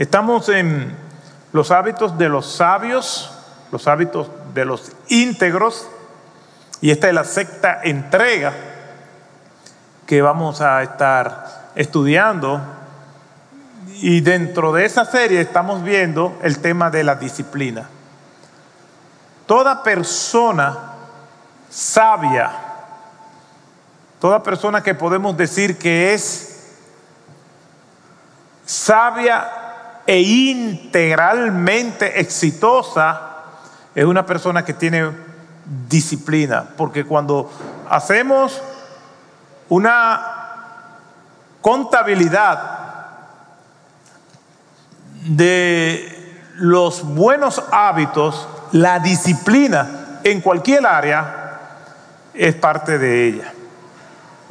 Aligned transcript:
Estamos 0.00 0.48
en 0.48 0.96
los 1.52 1.70
hábitos 1.70 2.16
de 2.16 2.30
los 2.30 2.50
sabios, 2.50 3.34
los 3.70 3.86
hábitos 3.86 4.30
de 4.54 4.64
los 4.64 4.92
íntegros, 5.08 5.86
y 6.80 6.90
esta 6.90 7.08
es 7.08 7.14
la 7.14 7.24
sexta 7.24 7.82
entrega 7.84 8.54
que 10.06 10.22
vamos 10.22 10.62
a 10.62 10.82
estar 10.82 11.72
estudiando. 11.74 12.62
Y 13.96 14.22
dentro 14.22 14.72
de 14.72 14.86
esa 14.86 15.04
serie 15.04 15.42
estamos 15.42 15.82
viendo 15.82 16.38
el 16.42 16.60
tema 16.60 16.90
de 16.90 17.04
la 17.04 17.16
disciplina. 17.16 17.86
Toda 19.44 19.82
persona 19.82 20.78
sabia, 21.68 22.50
toda 24.18 24.42
persona 24.42 24.82
que 24.82 24.94
podemos 24.94 25.36
decir 25.36 25.76
que 25.76 26.14
es 26.14 26.70
sabia 28.64 29.59
e 30.10 30.22
integralmente 30.22 32.18
exitosa, 32.18 33.20
es 33.94 34.04
una 34.04 34.26
persona 34.26 34.64
que 34.64 34.74
tiene 34.74 35.08
disciplina, 35.88 36.64
porque 36.76 37.04
cuando 37.04 37.48
hacemos 37.88 38.60
una 39.68 40.20
contabilidad 41.60 42.60
de 45.26 46.42
los 46.56 47.04
buenos 47.04 47.62
hábitos, 47.70 48.48
la 48.72 48.98
disciplina 48.98 50.18
en 50.24 50.40
cualquier 50.40 50.88
área 50.88 51.60
es 52.34 52.56
parte 52.56 52.98
de 52.98 53.28
ella. 53.28 53.52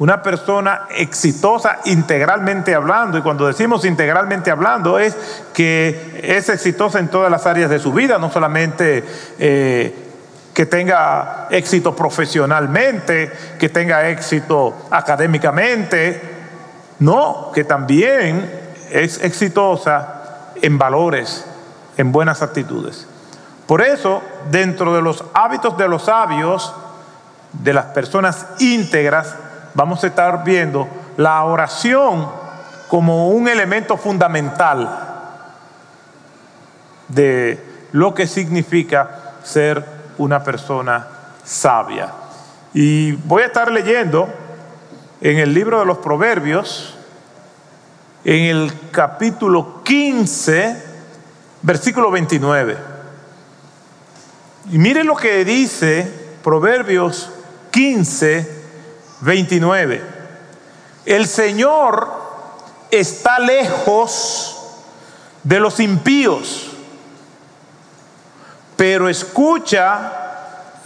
Una 0.00 0.22
persona 0.22 0.86
exitosa 0.96 1.80
integralmente 1.84 2.74
hablando, 2.74 3.18
y 3.18 3.20
cuando 3.20 3.46
decimos 3.46 3.84
integralmente 3.84 4.50
hablando 4.50 4.98
es 4.98 5.14
que 5.52 6.22
es 6.22 6.48
exitosa 6.48 6.98
en 6.98 7.08
todas 7.08 7.30
las 7.30 7.44
áreas 7.44 7.68
de 7.68 7.78
su 7.78 7.92
vida, 7.92 8.16
no 8.16 8.32
solamente 8.32 9.04
eh, 9.38 9.94
que 10.54 10.64
tenga 10.64 11.48
éxito 11.50 11.94
profesionalmente, 11.94 13.30
que 13.58 13.68
tenga 13.68 14.08
éxito 14.08 14.86
académicamente, 14.90 16.18
no, 17.00 17.50
que 17.54 17.64
también 17.64 18.50
es 18.90 19.22
exitosa 19.22 20.54
en 20.62 20.78
valores, 20.78 21.44
en 21.98 22.10
buenas 22.10 22.40
actitudes. 22.40 23.06
Por 23.66 23.82
eso, 23.82 24.22
dentro 24.50 24.94
de 24.94 25.02
los 25.02 25.22
hábitos 25.34 25.76
de 25.76 25.88
los 25.88 26.04
sabios, 26.04 26.72
de 27.52 27.74
las 27.74 27.84
personas 27.86 28.46
íntegras, 28.60 29.36
vamos 29.74 30.02
a 30.04 30.08
estar 30.08 30.44
viendo 30.44 30.88
la 31.16 31.44
oración 31.44 32.28
como 32.88 33.28
un 33.30 33.48
elemento 33.48 33.96
fundamental 33.96 35.08
de 37.08 37.88
lo 37.92 38.14
que 38.14 38.26
significa 38.26 39.34
ser 39.42 39.84
una 40.18 40.42
persona 40.42 41.06
sabia. 41.44 42.12
Y 42.74 43.12
voy 43.12 43.42
a 43.42 43.46
estar 43.46 43.70
leyendo 43.70 44.28
en 45.20 45.38
el 45.38 45.52
libro 45.52 45.80
de 45.80 45.86
los 45.86 45.98
Proverbios, 45.98 46.96
en 48.24 48.44
el 48.44 48.72
capítulo 48.90 49.82
15, 49.82 50.84
versículo 51.62 52.10
29. 52.10 52.76
Y 54.72 54.78
miren 54.78 55.06
lo 55.06 55.16
que 55.16 55.44
dice 55.44 56.36
Proverbios 56.42 57.30
15, 57.70 58.59
29. 59.20 60.02
El 61.06 61.26
Señor 61.26 62.10
está 62.90 63.38
lejos 63.38 64.56
de 65.42 65.60
los 65.60 65.80
impíos 65.80 66.70
pero 68.80 69.10
escucha 69.10 70.10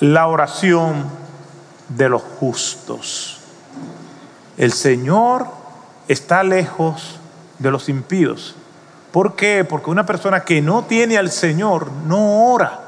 la 0.01 0.27
oración 0.27 1.09
de 1.91 2.09
los 2.09 2.23
justos. 2.23 3.39
El 4.57 4.73
Señor 4.73 5.47
está 6.09 6.43
lejos 6.43 7.21
de 7.61 7.71
los 7.71 7.89
impíos. 7.89 8.57
¿Por 9.13 9.37
qué? 9.37 9.65
Porque 9.65 9.91
una 9.91 10.05
persona 10.05 10.41
que 10.41 10.61
no 10.61 10.83
tiene 10.83 11.17
al 11.17 11.31
Señor 11.31 11.93
no 12.05 12.47
ora. 12.53 12.81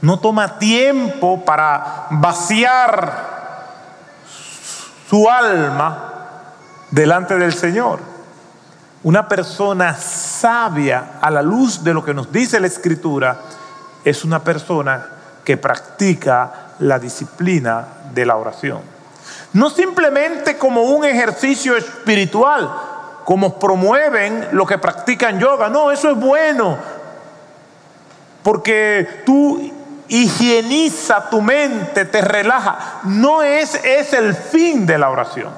No 0.00 0.18
toma 0.18 0.58
tiempo 0.58 1.44
para 1.44 2.06
vaciar 2.08 3.37
su 5.08 5.28
alma 5.28 6.12
delante 6.90 7.36
del 7.38 7.52
Señor. 7.54 8.00
Una 9.04 9.28
persona 9.28 9.94
sabia 9.94 11.18
a 11.20 11.30
la 11.30 11.40
luz 11.40 11.82
de 11.82 11.94
lo 11.94 12.04
que 12.04 12.12
nos 12.12 12.30
dice 12.32 12.60
la 12.60 12.66
Escritura 12.66 13.40
es 14.04 14.24
una 14.24 14.42
persona 14.42 15.06
que 15.44 15.56
practica 15.56 16.52
la 16.80 16.98
disciplina 16.98 17.86
de 18.12 18.26
la 18.26 18.36
oración. 18.36 18.80
No 19.54 19.70
simplemente 19.70 20.58
como 20.58 20.82
un 20.82 21.04
ejercicio 21.04 21.76
espiritual, 21.76 22.70
como 23.24 23.58
promueven 23.58 24.48
lo 24.52 24.66
que 24.66 24.78
practican 24.78 25.38
yoga. 25.38 25.68
No, 25.68 25.90
eso 25.90 26.10
es 26.10 26.16
bueno, 26.18 26.76
porque 28.42 29.22
tú 29.24 29.72
higieniza 30.08 31.28
tu 31.30 31.40
mente, 31.40 32.04
te 32.04 32.20
relaja. 32.20 33.00
No 33.04 33.42
es, 33.42 33.74
es 33.84 34.12
el 34.12 34.34
fin 34.34 34.86
de 34.86 34.98
la 34.98 35.10
oración. 35.10 35.50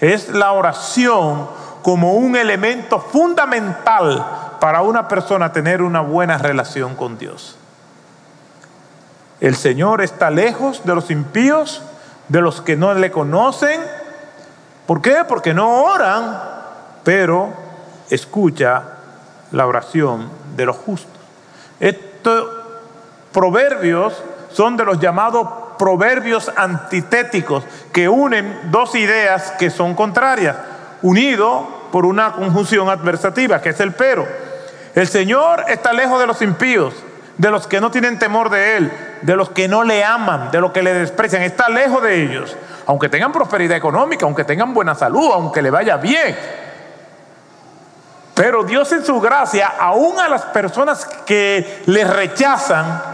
Es 0.00 0.28
la 0.28 0.52
oración 0.52 1.48
como 1.82 2.14
un 2.14 2.36
elemento 2.36 3.00
fundamental 3.00 4.56
para 4.60 4.82
una 4.82 5.06
persona 5.08 5.52
tener 5.52 5.82
una 5.82 6.00
buena 6.00 6.38
relación 6.38 6.94
con 6.94 7.18
Dios. 7.18 7.56
El 9.40 9.56
Señor 9.56 10.00
está 10.00 10.30
lejos 10.30 10.82
de 10.84 10.94
los 10.94 11.10
impíos, 11.10 11.82
de 12.28 12.40
los 12.40 12.62
que 12.62 12.76
no 12.76 12.94
le 12.94 13.10
conocen. 13.10 13.80
¿Por 14.86 15.02
qué? 15.02 15.24
Porque 15.28 15.52
no 15.52 15.84
oran, 15.84 16.42
pero 17.02 17.52
escucha 18.08 18.82
la 19.52 19.66
oración 19.66 20.30
de 20.56 20.66
los 20.66 20.76
justos. 20.76 21.20
Estos 21.80 22.63
proverbios 23.34 24.14
son 24.52 24.76
de 24.78 24.84
los 24.84 25.00
llamados 25.00 25.46
proverbios 25.76 26.50
antitéticos 26.56 27.64
que 27.92 28.08
unen 28.08 28.70
dos 28.70 28.94
ideas 28.94 29.50
que 29.58 29.68
son 29.68 29.94
contrarias, 29.94 30.56
unido 31.02 31.66
por 31.90 32.06
una 32.06 32.32
conjunción 32.32 32.88
adversativa, 32.88 33.60
que 33.60 33.70
es 33.70 33.80
el 33.80 33.92
pero. 33.92 34.26
El 34.94 35.08
Señor 35.08 35.64
está 35.68 35.92
lejos 35.92 36.20
de 36.20 36.28
los 36.28 36.40
impíos, 36.40 36.94
de 37.36 37.50
los 37.50 37.66
que 37.66 37.80
no 37.80 37.90
tienen 37.90 38.20
temor 38.20 38.48
de 38.48 38.76
Él, 38.76 38.92
de 39.22 39.34
los 39.34 39.50
que 39.50 39.66
no 39.66 39.82
le 39.82 40.04
aman, 40.04 40.52
de 40.52 40.60
los 40.60 40.70
que 40.70 40.84
le 40.84 40.94
desprecian. 40.94 41.42
Está 41.42 41.68
lejos 41.68 42.00
de 42.02 42.22
ellos. 42.22 42.56
Aunque 42.86 43.08
tengan 43.08 43.32
prosperidad 43.32 43.76
económica, 43.76 44.26
aunque 44.26 44.44
tengan 44.44 44.72
buena 44.72 44.94
salud, 44.94 45.30
aunque 45.32 45.60
le 45.60 45.70
vaya 45.70 45.96
bien. 45.96 46.36
Pero 48.34 48.62
Dios 48.62 48.92
en 48.92 49.04
su 49.04 49.20
gracia, 49.20 49.74
aún 49.78 50.20
a 50.20 50.28
las 50.28 50.42
personas 50.42 51.04
que 51.26 51.82
le 51.86 52.04
rechazan, 52.04 53.13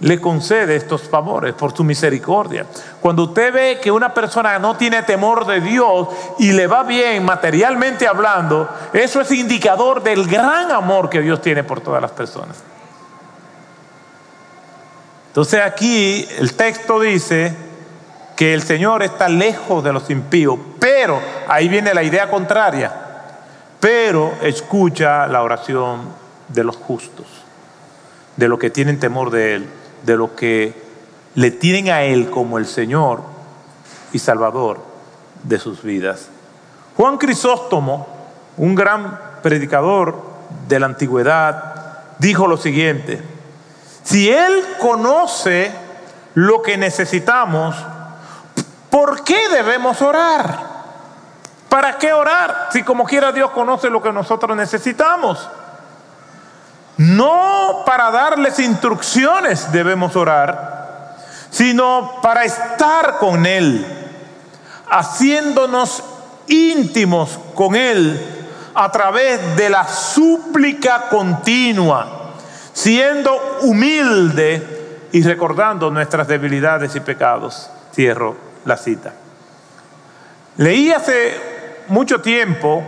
le 0.00 0.20
concede 0.20 0.76
estos 0.76 1.02
favores 1.02 1.54
por 1.54 1.76
su 1.76 1.84
misericordia. 1.84 2.66
Cuando 3.00 3.24
usted 3.24 3.52
ve 3.52 3.80
que 3.82 3.90
una 3.90 4.12
persona 4.14 4.58
no 4.58 4.76
tiene 4.76 5.02
temor 5.02 5.46
de 5.46 5.60
Dios 5.60 6.08
y 6.38 6.52
le 6.52 6.66
va 6.66 6.82
bien 6.84 7.24
materialmente 7.24 8.06
hablando, 8.06 8.68
eso 8.92 9.20
es 9.20 9.30
indicador 9.30 10.02
del 10.02 10.26
gran 10.26 10.70
amor 10.70 11.10
que 11.10 11.20
Dios 11.20 11.40
tiene 11.42 11.64
por 11.64 11.80
todas 11.80 12.00
las 12.00 12.12
personas. 12.12 12.56
Entonces 15.28 15.60
aquí 15.62 16.26
el 16.38 16.54
texto 16.54 16.98
dice 16.98 17.54
que 18.36 18.54
el 18.54 18.62
Señor 18.62 19.02
está 19.02 19.28
lejos 19.28 19.84
de 19.84 19.92
los 19.92 20.08
impíos, 20.08 20.58
pero 20.80 21.20
ahí 21.46 21.68
viene 21.68 21.92
la 21.92 22.02
idea 22.02 22.30
contraria, 22.30 22.90
pero 23.78 24.32
escucha 24.42 25.26
la 25.26 25.42
oración 25.42 26.08
de 26.48 26.64
los 26.64 26.76
justos, 26.76 27.26
de 28.36 28.48
los 28.48 28.58
que 28.58 28.70
tienen 28.70 28.98
temor 28.98 29.30
de 29.30 29.54
Él 29.54 29.68
de 30.02 30.16
lo 30.16 30.34
que 30.34 30.74
le 31.34 31.50
tienen 31.50 31.90
a 31.90 32.02
Él 32.02 32.30
como 32.30 32.58
el 32.58 32.66
Señor 32.66 33.22
y 34.12 34.18
Salvador 34.18 34.80
de 35.42 35.58
sus 35.58 35.82
vidas. 35.82 36.28
Juan 36.96 37.18
Crisóstomo, 37.18 38.06
un 38.56 38.74
gran 38.74 39.18
predicador 39.42 40.22
de 40.68 40.80
la 40.80 40.86
antigüedad, 40.86 41.74
dijo 42.18 42.46
lo 42.46 42.56
siguiente, 42.56 43.22
si 44.02 44.30
Él 44.30 44.64
conoce 44.80 45.70
lo 46.34 46.62
que 46.62 46.76
necesitamos, 46.76 47.76
¿por 48.90 49.24
qué 49.24 49.48
debemos 49.48 50.02
orar? 50.02 50.70
¿Para 51.68 51.96
qué 51.98 52.12
orar 52.12 52.68
si 52.72 52.82
como 52.82 53.04
quiera 53.04 53.30
Dios 53.30 53.50
conoce 53.52 53.88
lo 53.88 54.02
que 54.02 54.12
nosotros 54.12 54.56
necesitamos? 54.56 55.48
No 57.00 57.82
para 57.86 58.10
darles 58.10 58.58
instrucciones 58.58 59.72
debemos 59.72 60.16
orar, 60.16 61.16
sino 61.48 62.20
para 62.20 62.44
estar 62.44 63.16
con 63.16 63.46
Él, 63.46 63.86
haciéndonos 64.86 66.04
íntimos 66.46 67.40
con 67.54 67.74
Él, 67.74 68.20
a 68.74 68.92
través 68.92 69.56
de 69.56 69.70
la 69.70 69.88
súplica 69.88 71.08
continua, 71.08 72.34
siendo 72.74 73.60
humilde 73.62 75.08
y 75.10 75.22
recordando 75.22 75.90
nuestras 75.90 76.28
debilidades 76.28 76.94
y 76.96 77.00
pecados. 77.00 77.70
Cierro 77.94 78.36
la 78.66 78.76
cita. 78.76 79.14
Leí 80.58 80.92
hace 80.92 81.34
mucho 81.88 82.20
tiempo 82.20 82.84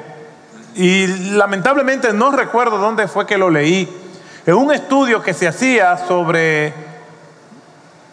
y 0.75 1.07
lamentablemente 1.31 2.13
no 2.13 2.31
recuerdo 2.31 2.77
dónde 2.77 3.09
fue 3.09 3.27
que 3.27 3.39
lo 3.39 3.49
leí, 3.49 4.01
en 4.45 4.55
un 4.55 4.73
estudio 4.73 5.23
que 5.23 5.35
se 5.35 5.47
hacía 5.47 5.97
sobre 5.97 6.73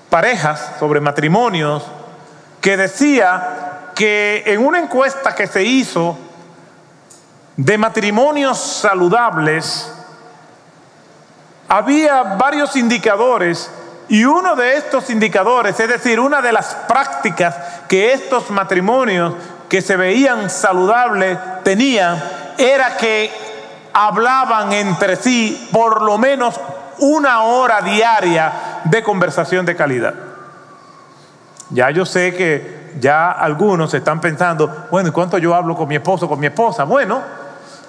parejas, 0.09 0.73
sobre 0.79 0.99
matrimonios, 0.99 1.83
que 2.61 2.77
decía 2.77 3.91
que 3.95 4.43
en 4.45 4.65
una 4.65 4.79
encuesta 4.79 5.33
que 5.33 5.47
se 5.47 5.63
hizo 5.63 6.17
de 7.57 7.77
matrimonios 7.77 8.59
saludables, 8.59 9.91
había 11.67 12.23
varios 12.23 12.75
indicadores 12.75 13.69
y 14.07 14.23
uno 14.25 14.55
de 14.55 14.77
estos 14.77 15.09
indicadores, 15.09 15.79
es 15.79 15.89
decir, 15.89 16.19
una 16.19 16.41
de 16.41 16.51
las 16.51 16.75
prácticas 16.87 17.55
que 17.87 18.13
estos 18.13 18.49
matrimonios 18.49 19.33
que 19.67 19.81
se 19.81 19.95
veían 19.95 20.49
saludables 20.49 21.37
tenían, 21.63 22.21
era 22.57 22.97
que 22.97 23.48
hablaban 24.07 24.71
entre 24.71 25.15
sí 25.15 25.69
por 25.71 26.01
lo 26.01 26.17
menos 26.17 26.59
una 26.99 27.43
hora 27.43 27.81
diaria 27.81 28.81
de 28.85 29.03
conversación 29.03 29.65
de 29.65 29.75
calidad. 29.75 30.13
Ya 31.69 31.89
yo 31.91 32.05
sé 32.05 32.33
que 32.33 32.93
ya 32.99 33.31
algunos 33.31 33.93
están 33.93 34.19
pensando, 34.19 34.87
bueno, 34.89 35.09
¿y 35.09 35.11
cuánto 35.11 35.37
yo 35.37 35.53
hablo 35.53 35.75
con 35.75 35.87
mi 35.87 35.95
esposo, 35.95 36.27
con 36.27 36.39
mi 36.39 36.47
esposa? 36.47 36.83
Bueno, 36.83 37.21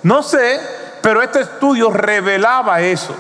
no 0.03 0.23
sé, 0.23 0.61
pero 1.01 1.23
este 1.23 1.41
estudio 1.41 1.91
revelaba 1.91 2.81
eso 2.81 3.15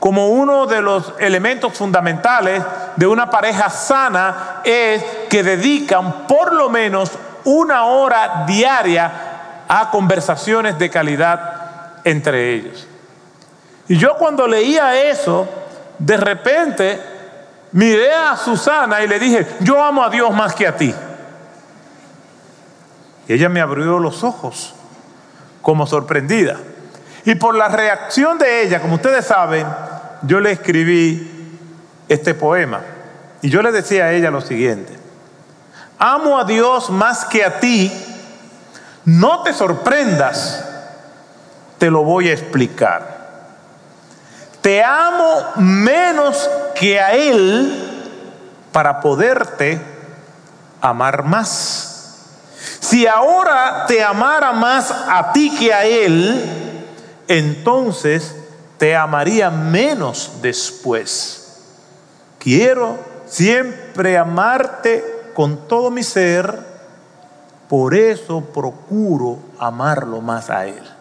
como 0.00 0.28
uno 0.28 0.66
de 0.66 0.80
los 0.80 1.12
elementos 1.18 1.74
fundamentales 1.74 2.62
de 2.96 3.06
una 3.06 3.28
pareja 3.28 3.68
sana 3.68 4.62
es 4.64 5.04
que 5.28 5.42
dedican 5.42 6.26
por 6.26 6.54
lo 6.54 6.70
menos 6.70 7.10
una 7.44 7.84
hora 7.84 8.44
diaria 8.46 9.12
a 9.68 9.90
conversaciones 9.90 10.78
de 10.78 10.88
calidad 10.88 11.59
entre 12.04 12.54
ellos. 12.54 12.86
Y 13.88 13.96
yo 13.96 14.14
cuando 14.16 14.46
leía 14.46 15.10
eso, 15.10 15.48
de 15.98 16.16
repente 16.16 17.00
miré 17.72 18.12
a 18.14 18.36
Susana 18.36 19.02
y 19.02 19.08
le 19.08 19.18
dije, 19.18 19.46
yo 19.60 19.82
amo 19.82 20.02
a 20.02 20.10
Dios 20.10 20.32
más 20.32 20.54
que 20.54 20.66
a 20.66 20.76
ti. 20.76 20.94
Y 23.28 23.32
ella 23.32 23.48
me 23.48 23.60
abrió 23.60 23.98
los 23.98 24.24
ojos 24.24 24.74
como 25.62 25.86
sorprendida. 25.86 26.56
Y 27.24 27.34
por 27.34 27.54
la 27.54 27.68
reacción 27.68 28.38
de 28.38 28.62
ella, 28.62 28.80
como 28.80 28.94
ustedes 28.94 29.26
saben, 29.26 29.66
yo 30.22 30.40
le 30.40 30.52
escribí 30.52 31.58
este 32.08 32.34
poema. 32.34 32.80
Y 33.42 33.50
yo 33.50 33.62
le 33.62 33.72
decía 33.72 34.04
a 34.04 34.12
ella 34.12 34.30
lo 34.30 34.40
siguiente, 34.40 34.92
amo 35.98 36.38
a 36.38 36.44
Dios 36.44 36.90
más 36.90 37.24
que 37.24 37.44
a 37.44 37.60
ti, 37.60 37.92
no 39.04 39.42
te 39.42 39.52
sorprendas, 39.52 40.69
te 41.80 41.90
lo 41.90 42.04
voy 42.04 42.28
a 42.28 42.34
explicar. 42.34 43.20
Te 44.60 44.84
amo 44.84 45.46
menos 45.56 46.48
que 46.74 47.00
a 47.00 47.14
Él 47.14 47.72
para 48.70 49.00
poderte 49.00 49.80
amar 50.82 51.24
más. 51.24 52.26
Si 52.80 53.06
ahora 53.06 53.86
te 53.88 54.04
amara 54.04 54.52
más 54.52 54.90
a 54.90 55.32
ti 55.32 55.56
que 55.58 55.72
a 55.72 55.86
Él, 55.86 56.84
entonces 57.26 58.36
te 58.76 58.94
amaría 58.94 59.48
menos 59.48 60.32
después. 60.42 61.62
Quiero 62.38 62.98
siempre 63.24 64.18
amarte 64.18 65.32
con 65.32 65.66
todo 65.66 65.90
mi 65.90 66.02
ser, 66.02 66.58
por 67.70 67.94
eso 67.94 68.42
procuro 68.52 69.38
amarlo 69.58 70.20
más 70.20 70.50
a 70.50 70.66
Él. 70.66 70.99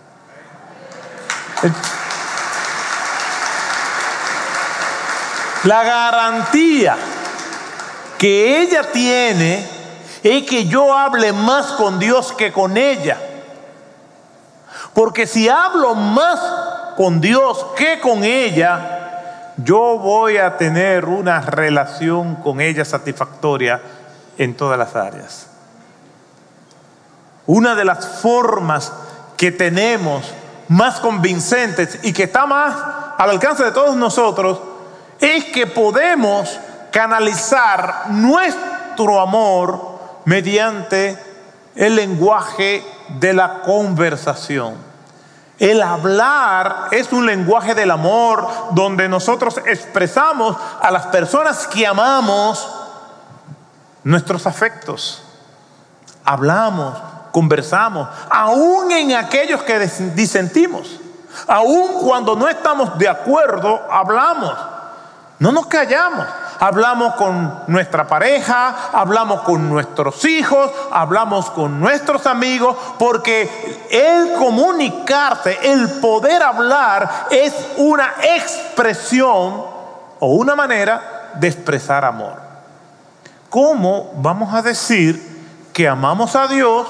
La 5.63 5.83
garantía 5.83 6.95
que 8.17 8.61
ella 8.61 8.91
tiene 8.91 9.67
es 10.23 10.45
que 10.45 10.65
yo 10.65 10.93
hable 10.93 11.33
más 11.33 11.67
con 11.73 11.99
Dios 11.99 12.33
que 12.33 12.51
con 12.51 12.77
ella. 12.77 13.17
Porque 14.93 15.27
si 15.27 15.49
hablo 15.49 15.95
más 15.95 16.39
con 16.95 17.21
Dios 17.21 17.65
que 17.75 17.99
con 17.99 18.23
ella, 18.23 19.53
yo 19.57 19.97
voy 19.97 20.37
a 20.37 20.57
tener 20.57 21.05
una 21.05 21.41
relación 21.41 22.35
con 22.35 22.61
ella 22.61 22.85
satisfactoria 22.85 23.81
en 24.37 24.55
todas 24.55 24.79
las 24.79 24.95
áreas. 24.95 25.47
Una 27.45 27.75
de 27.75 27.85
las 27.85 28.21
formas 28.21 28.91
que 29.35 29.51
tenemos 29.51 30.23
más 30.69 30.99
convincentes 30.99 31.99
y 32.03 32.13
que 32.13 32.23
está 32.23 32.45
más 32.45 32.75
al 33.17 33.29
alcance 33.31 33.63
de 33.63 33.71
todos 33.71 33.95
nosotros 33.95 34.59
es 35.19 35.45
que 35.45 35.67
podemos 35.67 36.57
canalizar 36.91 38.05
nuestro 38.09 39.19
amor 39.19 39.99
mediante 40.25 41.17
el 41.75 41.95
lenguaje 41.95 42.85
de 43.19 43.33
la 43.33 43.61
conversación. 43.61 44.75
El 45.57 45.81
hablar 45.81 46.87
es 46.91 47.11
un 47.11 47.25
lenguaje 47.25 47.75
del 47.75 47.91
amor 47.91 48.47
donde 48.71 49.09
nosotros 49.09 49.59
expresamos 49.65 50.55
a 50.81 50.89
las 50.91 51.07
personas 51.07 51.67
que 51.67 51.85
amamos 51.85 52.65
nuestros 54.03 54.47
afectos. 54.47 55.21
Hablamos, 56.23 56.97
conversamos, 57.31 58.07
aún 58.29 58.91
en 58.91 59.15
aquellos 59.15 59.63
que 59.63 59.79
disentimos, 60.15 60.99
aún 61.47 62.01
cuando 62.01 62.35
no 62.35 62.49
estamos 62.49 62.97
de 62.97 63.07
acuerdo, 63.07 63.81
hablamos. 63.89 64.53
No 65.39 65.51
nos 65.53 65.67
callamos 65.67 66.25
hablamos 66.59 67.15
con 67.15 67.63
nuestra 67.67 68.05
pareja, 68.07 68.89
hablamos 68.91 69.41
con 69.41 69.69
nuestros 69.69 70.23
hijos, 70.25 70.71
hablamos 70.91 71.49
con 71.51 71.79
nuestros 71.79 72.25
amigos, 72.27 72.75
porque 72.99 73.87
el 73.89 74.33
comunicarse, 74.33 75.57
el 75.63 75.89
poder 75.99 76.43
hablar 76.43 77.27
es 77.31 77.53
una 77.77 78.13
expresión 78.21 79.63
o 80.19 80.27
una 80.33 80.55
manera 80.55 81.31
de 81.35 81.47
expresar 81.47 82.03
amor. 82.03 82.33
¿Cómo 83.49 84.11
vamos 84.17 84.53
a 84.53 84.61
decir 84.61 85.39
que 85.73 85.87
amamos 85.87 86.35
a 86.35 86.47
Dios 86.47 86.85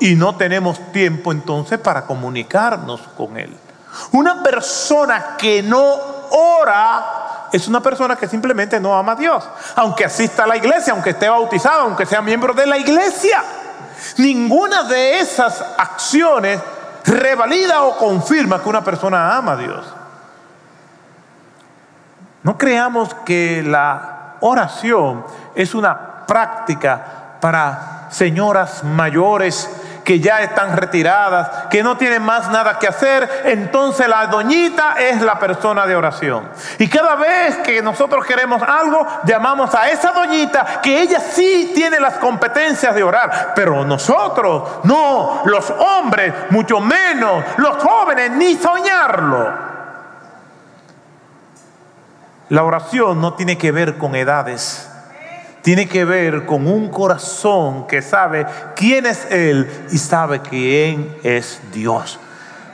y 0.00 0.14
no 0.14 0.36
tenemos 0.36 0.80
tiempo 0.92 1.32
entonces 1.32 1.78
para 1.78 2.04
comunicarnos 2.04 3.00
con 3.16 3.36
Él? 3.36 3.56
Una 4.12 4.42
persona 4.42 5.36
que 5.38 5.62
no 5.62 5.96
ora 6.30 7.48
es 7.52 7.68
una 7.68 7.80
persona 7.80 8.16
que 8.16 8.28
simplemente 8.28 8.78
no 8.80 8.96
ama 8.96 9.12
a 9.12 9.16
Dios, 9.16 9.48
aunque 9.76 10.04
asista 10.04 10.44
a 10.44 10.46
la 10.46 10.56
iglesia, 10.56 10.92
aunque 10.92 11.10
esté 11.10 11.28
bautizado, 11.28 11.82
aunque 11.82 12.06
sea 12.06 12.20
miembro 12.20 12.52
de 12.52 12.66
la 12.66 12.76
iglesia. 12.76 13.42
Ninguna 14.18 14.82
de 14.82 15.20
esas 15.20 15.64
acciones 15.78 16.60
revalida 17.04 17.82
o 17.82 17.96
confirma 17.96 18.62
que 18.62 18.68
una 18.68 18.84
persona 18.84 19.36
ama 19.36 19.52
a 19.52 19.56
Dios. 19.56 19.86
No 22.42 22.58
creamos 22.58 23.14
que 23.24 23.62
la 23.62 24.36
oración 24.40 25.24
es 25.54 25.74
una 25.74 26.26
práctica 26.26 27.38
para 27.40 28.08
señoras 28.10 28.84
mayores 28.84 29.68
que 30.06 30.20
ya 30.20 30.40
están 30.40 30.76
retiradas, 30.76 31.66
que 31.68 31.82
no 31.82 31.96
tienen 31.96 32.22
más 32.22 32.48
nada 32.48 32.78
que 32.78 32.86
hacer, 32.86 33.42
entonces 33.44 34.06
la 34.06 34.28
doñita 34.28 34.94
es 35.00 35.20
la 35.20 35.36
persona 35.36 35.84
de 35.84 35.96
oración. 35.96 36.48
Y 36.78 36.88
cada 36.88 37.16
vez 37.16 37.56
que 37.56 37.82
nosotros 37.82 38.24
queremos 38.24 38.62
algo, 38.62 39.04
llamamos 39.24 39.74
a 39.74 39.90
esa 39.90 40.12
doñita, 40.12 40.80
que 40.80 41.02
ella 41.02 41.18
sí 41.18 41.72
tiene 41.74 41.98
las 41.98 42.18
competencias 42.18 42.94
de 42.94 43.02
orar, 43.02 43.52
pero 43.56 43.84
nosotros 43.84 44.84
no, 44.84 45.42
los 45.44 45.70
hombres, 45.70 46.32
mucho 46.50 46.78
menos, 46.78 47.44
los 47.56 47.76
jóvenes, 47.82 48.30
ni 48.30 48.54
soñarlo. 48.54 49.52
La 52.48 52.62
oración 52.62 53.20
no 53.20 53.34
tiene 53.34 53.58
que 53.58 53.72
ver 53.72 53.98
con 53.98 54.14
edades 54.14 54.88
tiene 55.66 55.88
que 55.88 56.04
ver 56.04 56.46
con 56.46 56.68
un 56.68 56.90
corazón 56.90 57.88
que 57.88 58.00
sabe 58.00 58.46
quién 58.76 59.04
es 59.04 59.28
Él 59.32 59.68
y 59.90 59.98
sabe 59.98 60.38
quién 60.38 61.16
es 61.24 61.60
Dios. 61.72 62.20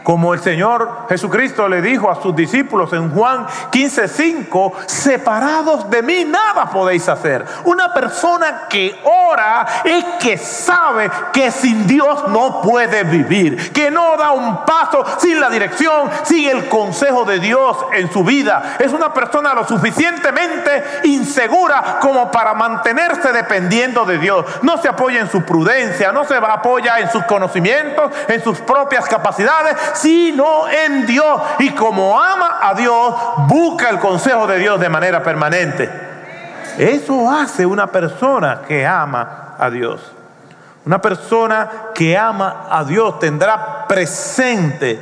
Como 0.03 0.35
el 0.35 0.41
Señor 0.41 1.07
Jesucristo 1.09 1.69
le 1.69 1.81
dijo 1.81 2.11
a 2.11 2.21
sus 2.21 2.35
discípulos 2.35 2.93
en 2.93 3.11
Juan 3.11 3.47
15:5, 3.71 4.73
separados 4.87 5.89
de 5.91 6.03
mí 6.03 6.25
nada 6.25 6.67
podéis 6.71 7.09
hacer. 7.09 7.45
Una 7.65 7.93
persona 7.93 8.63
que 8.69 9.01
ora 9.05 9.67
es 9.85 10.05
que 10.21 10.37
sabe 10.39 11.11
que 11.33 11.51
sin 11.51 11.87
Dios 11.87 12.29
no 12.29 12.61
puede 12.63 13.05
vivir, 13.05 13.73
que 13.73 13.91
no 13.91 14.17
da 14.17 14.33
un 14.33 14.65
paso 14.65 15.05
sin 15.19 15.41
la 15.41 15.49
dirección, 15.49 16.11
sin 16.25 16.49
el 16.49 16.69
consejo 16.69 17.25
de 17.25 17.39
Dios 17.39 17.77
en 17.93 18.11
su 18.13 18.25
vida. 18.25 18.77
Es 18.79 18.93
una 18.93 19.13
persona 19.13 19.55
lo 19.55 19.67
suficientemente 19.67 20.85
insegura 21.05 21.99
como 22.01 22.31
para 22.31 22.55
mantenerse 22.55 23.33
dependiendo 23.33 24.05
de 24.05 24.19
Dios. 24.19 24.45
No 24.63 24.79
se 24.79 24.89
apoya 24.89 25.21
en 25.21 25.31
su 25.31 25.43
prudencia, 25.43 26.13
no 26.13 26.25
se 26.25 26.37
apoya 26.37 26.99
en 26.99 27.11
sus 27.11 27.25
conocimientos, 27.25 28.13
en 28.29 28.43
sus 28.43 28.59
propias 28.61 29.07
capacidades, 29.07 29.77
sino 29.95 30.69
en 30.69 31.07
Dios. 31.07 31.41
Y 31.59 31.71
como 31.71 32.21
ama 32.21 32.59
a 32.63 32.75
Dios, 32.75 33.15
busca 33.49 33.91
el 33.91 33.99
consejo 33.99 34.47
de 34.47 34.59
Dios 34.59 34.81
de 34.81 34.89
manera 34.89 35.23
permanente. 35.23 35.91
Eso 36.79 37.31
hace 37.31 37.67
una 37.67 37.87
persona 37.87 38.63
que 38.67 38.87
ama 38.87 39.55
a 39.59 39.71
Dios. 39.71 40.01
Una 40.85 41.01
persona 41.01 41.71
que 41.95 42.17
ama 42.17 42.67
a 42.71 42.85
Dios 42.85 43.19
tendrá 43.19 43.87
presente 43.87 45.01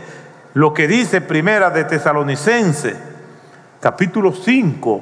lo 0.55 0.75
que 0.75 0.89
dice 0.89 1.21
Primera 1.21 1.71
de 1.71 1.85
Tesalonicense, 1.85 2.97
capítulo 3.81 4.33
5, 4.33 5.01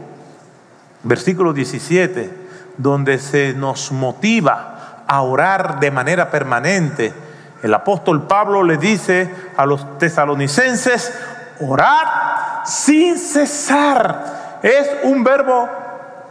versículo 1.02 1.52
17, 1.52 2.30
donde 2.76 3.18
se 3.18 3.54
nos 3.54 3.90
motiva 3.90 5.04
a 5.06 5.22
orar 5.22 5.80
de 5.80 5.90
manera 5.90 6.30
permanente. 6.30 7.12
El 7.62 7.74
apóstol 7.74 8.26
Pablo 8.26 8.62
le 8.62 8.76
dice 8.76 9.34
a 9.56 9.66
los 9.66 9.98
tesalonicenses, 9.98 11.12
orad 11.60 12.64
sin 12.64 13.18
cesar. 13.18 14.58
Es 14.62 14.90
un 15.02 15.24
verbo 15.24 15.68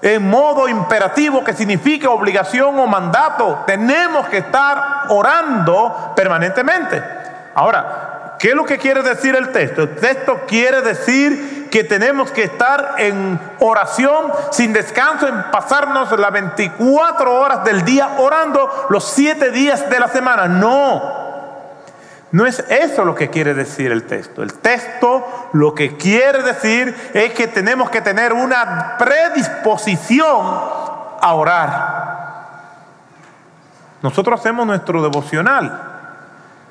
en 0.01 0.29
modo 0.29 0.69
imperativo 0.69 1.43
que 1.43 1.53
significa 1.53 2.09
obligación 2.09 2.79
o 2.79 2.87
mandato. 2.87 3.63
Tenemos 3.65 4.27
que 4.27 4.37
estar 4.37 5.05
orando 5.09 6.13
permanentemente. 6.15 7.03
Ahora, 7.55 8.35
¿qué 8.39 8.49
es 8.49 8.55
lo 8.55 8.65
que 8.65 8.77
quiere 8.77 9.01
decir 9.01 9.35
el 9.35 9.51
texto? 9.51 9.83
El 9.83 9.95
texto 9.95 10.41
quiere 10.47 10.81
decir 10.81 11.56
que 11.77 11.83
tenemos 11.83 12.31
que 12.31 12.41
estar 12.41 12.95
en 12.97 13.39
oración 13.59 14.31
sin 14.49 14.73
descanso, 14.73 15.27
en 15.27 15.51
pasarnos 15.51 16.11
las 16.17 16.31
24 16.31 17.39
horas 17.39 17.63
del 17.65 17.85
día 17.85 18.15
orando 18.17 18.87
los 18.89 19.03
7 19.03 19.51
días 19.51 19.87
de 19.87 19.99
la 19.99 20.07
semana. 20.07 20.47
No. 20.47 21.03
No 22.31 22.47
es 22.47 22.65
eso 22.67 23.05
lo 23.05 23.13
que 23.13 23.29
quiere 23.29 23.53
decir 23.53 23.91
el 23.91 24.07
texto. 24.07 24.41
El 24.41 24.55
texto 24.55 25.23
lo 25.53 25.75
que 25.75 25.97
quiere 25.97 26.41
decir 26.41 27.11
es 27.13 27.33
que 27.33 27.45
tenemos 27.45 27.91
que 27.91 28.01
tener 28.01 28.33
una 28.33 28.95
predisposición 28.97 30.47
a 31.21 31.33
orar. 31.35 32.07
Nosotros 34.01 34.39
hacemos 34.39 34.65
nuestro 34.65 35.03
devocional 35.03 35.79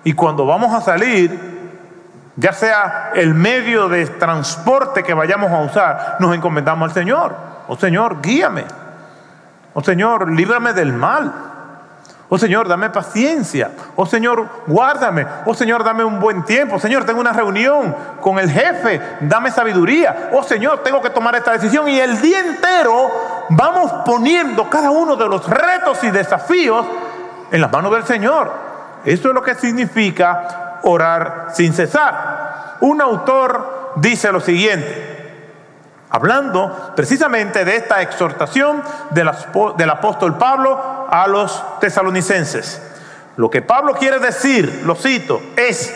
y 0.03 0.15
cuando 0.15 0.47
vamos 0.47 0.75
a 0.75 0.81
salir, 0.81 1.56
ya 2.37 2.53
sea 2.53 3.13
el 3.15 3.35
medio 3.35 3.89
de 3.89 4.07
transporte 4.07 5.03
que 5.03 5.15
vayamos 5.15 5.51
a 5.51 5.61
usar, 5.61 6.17
nos 6.21 6.35
encomendamos 6.35 6.91
al 6.91 6.95
Señor. 6.95 7.35
Oh 7.67 7.77
Señor, 7.77 8.21
guíame. 8.21 8.65
Oh 9.73 9.83
Señor, 9.83 10.31
líbrame 10.31 10.73
del 10.75 10.93
mal. 10.93 11.33
Oh 12.29 12.39
Señor, 12.39 12.69
dame 12.69 12.91
paciencia. 12.91 13.71
Oh 13.95 14.05
Señor, 14.05 14.47
guárdame. 14.67 15.27
Oh 15.47 15.55
Señor, 15.55 15.85
dame 15.85 16.05
un 16.05 16.21
buen 16.21 16.45
tiempo. 16.45 16.79
Señor, 16.79 17.05
tengo 17.05 17.21
una 17.21 17.33
reunión 17.33 17.95
con 18.21 18.39
el 18.39 18.51
jefe. 18.51 19.01
Dame 19.21 19.51
sabiduría. 19.51 20.31
Oh 20.33 20.43
Señor, 20.43 20.83
tengo 20.83 21.01
que 21.01 21.11
tomar 21.11 21.37
esta 21.37 21.53
decisión. 21.53 21.89
Y 21.89 22.01
el 22.01 22.21
día 22.21 22.41
entero 22.41 23.11
vamos 23.51 23.93
poniendo 24.05 24.69
cada 24.69 24.91
uno 24.91 25.17
de 25.17 25.29
los 25.29 25.49
retos 25.49 26.03
y 26.03 26.11
desafíos 26.11 26.85
en 27.51 27.61
las 27.61 27.71
manos 27.71 27.93
del 27.93 28.05
Señor. 28.05 28.53
Eso 29.05 29.29
es 29.29 29.35
lo 29.35 29.43
que 29.43 29.55
significa 29.55 30.66
orar 30.87 31.49
sin 31.53 31.73
cesar. 31.73 32.77
Un 32.81 33.01
autor 33.01 33.93
dice 33.97 34.31
lo 34.33 34.41
siguiente. 34.41 35.15
Hablando 36.09 36.93
precisamente 36.95 37.65
de 37.65 37.77
esta 37.77 38.01
exhortación 38.01 38.83
del 39.11 39.91
apóstol 39.91 40.39
Pablo 40.39 41.07
a 41.11 41.27
los 41.27 41.81
tesalonicenses. 41.81 42.81
Lo 43.37 43.51
que 43.51 43.61
Pablo 43.61 43.95
quiere 43.95 44.19
decir, 44.19 44.83
lo 44.87 44.95
cito, 44.95 45.43
es, 45.57 45.95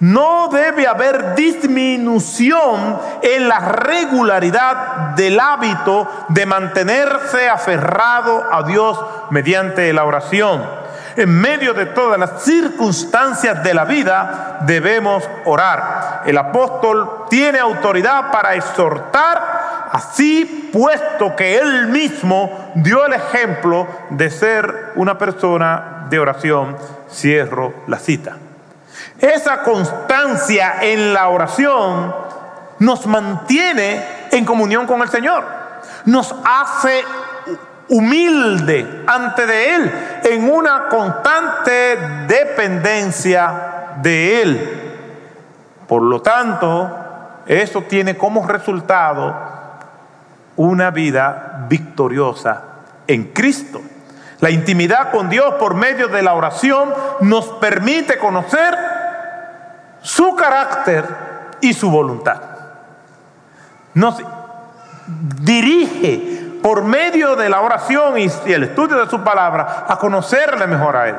no 0.00 0.48
debe 0.48 0.86
haber 0.86 1.34
disminución 1.34 2.98
en 3.20 3.48
la 3.48 3.58
regularidad 3.58 5.10
del 5.16 5.38
hábito 5.38 6.08
de 6.28 6.46
mantenerse 6.46 7.48
aferrado 7.48 8.44
a 8.50 8.62
Dios 8.62 8.98
mediante 9.30 9.92
la 9.92 10.04
oración. 10.04 10.81
En 11.16 11.40
medio 11.40 11.74
de 11.74 11.86
todas 11.86 12.18
las 12.18 12.42
circunstancias 12.42 13.62
de 13.62 13.74
la 13.74 13.84
vida 13.84 14.58
debemos 14.62 15.28
orar. 15.44 16.22
El 16.24 16.38
apóstol 16.38 17.26
tiene 17.28 17.58
autoridad 17.58 18.30
para 18.30 18.54
exhortar 18.54 19.62
Así, 19.92 20.70
puesto 20.72 21.36
que 21.36 21.58
él 21.58 21.88
mismo 21.88 22.72
dio 22.76 23.04
el 23.04 23.12
ejemplo 23.12 23.86
de 24.08 24.30
ser 24.30 24.92
una 24.94 25.18
persona 25.18 26.06
de 26.08 26.18
oración, 26.18 26.78
cierro 27.10 27.74
la 27.88 27.98
cita. 27.98 28.38
Esa 29.18 29.62
constancia 29.62 30.76
en 30.80 31.12
la 31.12 31.28
oración 31.28 32.14
nos 32.78 33.06
mantiene 33.06 34.02
en 34.30 34.46
comunión 34.46 34.86
con 34.86 35.02
el 35.02 35.10
Señor, 35.10 35.44
nos 36.06 36.34
hace 36.42 37.04
humilde 37.92 39.04
ante 39.06 39.46
de 39.46 39.74
Él, 39.74 39.92
en 40.24 40.50
una 40.50 40.88
constante 40.88 41.98
dependencia 42.26 43.96
de 44.00 44.42
Él. 44.42 44.92
Por 45.86 46.00
lo 46.00 46.22
tanto, 46.22 46.90
eso 47.44 47.82
tiene 47.82 48.16
como 48.16 48.46
resultado 48.46 49.34
una 50.56 50.90
vida 50.90 51.66
victoriosa 51.68 52.62
en 53.06 53.24
Cristo. 53.24 53.82
La 54.40 54.50
intimidad 54.50 55.10
con 55.10 55.28
Dios 55.28 55.54
por 55.58 55.74
medio 55.74 56.08
de 56.08 56.22
la 56.22 56.32
oración 56.32 56.94
nos 57.20 57.46
permite 57.60 58.16
conocer 58.16 58.74
su 60.00 60.34
carácter 60.34 61.04
y 61.60 61.74
su 61.74 61.90
voluntad. 61.90 62.40
Nos 63.92 64.16
dirige 65.42 66.41
por 66.62 66.84
medio 66.84 67.34
de 67.34 67.48
la 67.48 67.60
oración 67.60 68.16
y 68.18 68.30
el 68.52 68.62
estudio 68.62 68.98
de 68.98 69.10
su 69.10 69.22
palabra 69.22 69.84
a 69.88 69.98
conocerle 69.98 70.66
mejor 70.68 70.96
a 70.96 71.08
Él. 71.08 71.16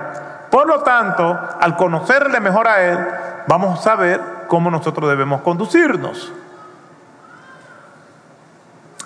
Por 0.50 0.68
lo 0.68 0.82
tanto, 0.82 1.38
al 1.60 1.76
conocerle 1.76 2.40
mejor 2.40 2.68
a 2.68 2.82
Él, 2.82 2.98
vamos 3.48 3.80
a 3.80 3.84
saber 3.84 4.22
cómo 4.48 4.72
nosotros 4.72 5.10
debemos 5.10 5.42
conducirnos. 5.42 6.32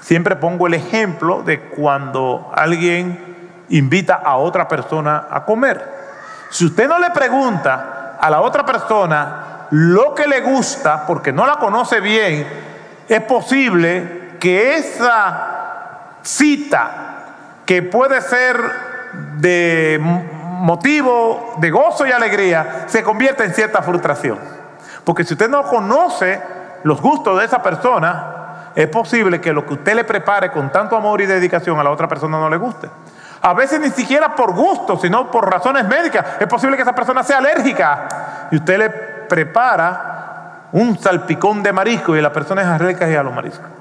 Siempre 0.01 0.36
pongo 0.36 0.67
el 0.67 0.75
ejemplo 0.75 1.41
de 1.44 1.62
cuando 1.70 2.51
alguien 2.56 3.65
invita 3.70 4.15
a 4.15 4.38
otra 4.38 4.67
persona 4.67 5.25
a 5.29 5.44
comer. 5.44 5.84
Si 6.50 6.65
usted 6.65 6.88
no 6.88 7.00
le 7.00 7.10
pregunta 7.10 8.17
a 8.20 8.29
la 8.29 8.41
otra 8.41 8.65
persona 8.65 9.67
lo 9.72 10.15
que 10.15 10.27
le 10.27 10.41
gusta, 10.41 11.06
porque 11.06 11.34
no 11.34 11.46
la 11.46 11.56
conoce 11.56 12.00
bien, 12.00 12.48
es 13.10 13.22
posible 13.22 14.38
que 14.39 14.75
esa 14.75 15.57
cita, 16.27 16.89
que 17.65 17.84
puede 17.84 18.22
ser 18.22 18.57
de 19.38 20.00
motivo 20.01 21.55
de 21.60 21.69
gozo 21.72 22.05
y 22.05 22.12
alegría, 22.12 22.86
se 22.88 23.03
convierta 23.03 23.46
en 23.46 23.53
cierta 23.53 23.81
frustración. 23.81 24.38
Porque 25.03 25.24
si 25.24 25.34
usted 25.34 25.50
no 25.50 25.63
conoce 25.63 26.41
los 26.84 27.01
gustos 27.01 27.39
de 27.39 27.46
esa 27.46 27.63
persona, 27.63 28.72
es 28.75 28.88
posible 28.89 29.39
que 29.39 29.53
lo 29.53 29.65
que 29.65 29.75
usted 29.75 29.96
le 29.96 30.03
prepare 30.03 30.51
con 30.51 30.72
tanto 30.72 30.98
amor 30.98 31.22
y 31.22 31.25
dedicación 31.25 31.79
a 31.79 31.84
la 31.84 31.91
otra 31.91 32.07
persona 32.07 32.39
no 32.39 32.50
le 32.50 32.57
guste. 32.57 32.89
A 33.41 33.53
veces 33.53 33.79
ni 33.79 33.89
siquiera 33.89 34.36
por 34.36 34.53
gusto, 34.53 34.98
sino 34.98 35.31
por 35.31 35.50
razones 35.50 35.88
médicas. 35.88 36.25
Es 36.39 36.48
posible 36.48 36.75
que 36.75 36.81
esa 36.81 36.93
persona 36.93 37.24
sea 37.24 37.38
alérgica 37.38 38.48
y 38.51 38.57
usted 38.57 38.77
le 38.77 38.89
prepara 38.89 40.67
un 40.74 40.98
salpicón 40.98 41.63
de 41.63 41.72
marisco 41.72 42.15
y 42.15 42.22
la 42.22 42.34
persona 42.34 42.62
es 42.63 42.67
alérgica 42.67 43.05
a 43.05 43.24
los 43.24 43.34
mariscos. 43.34 43.76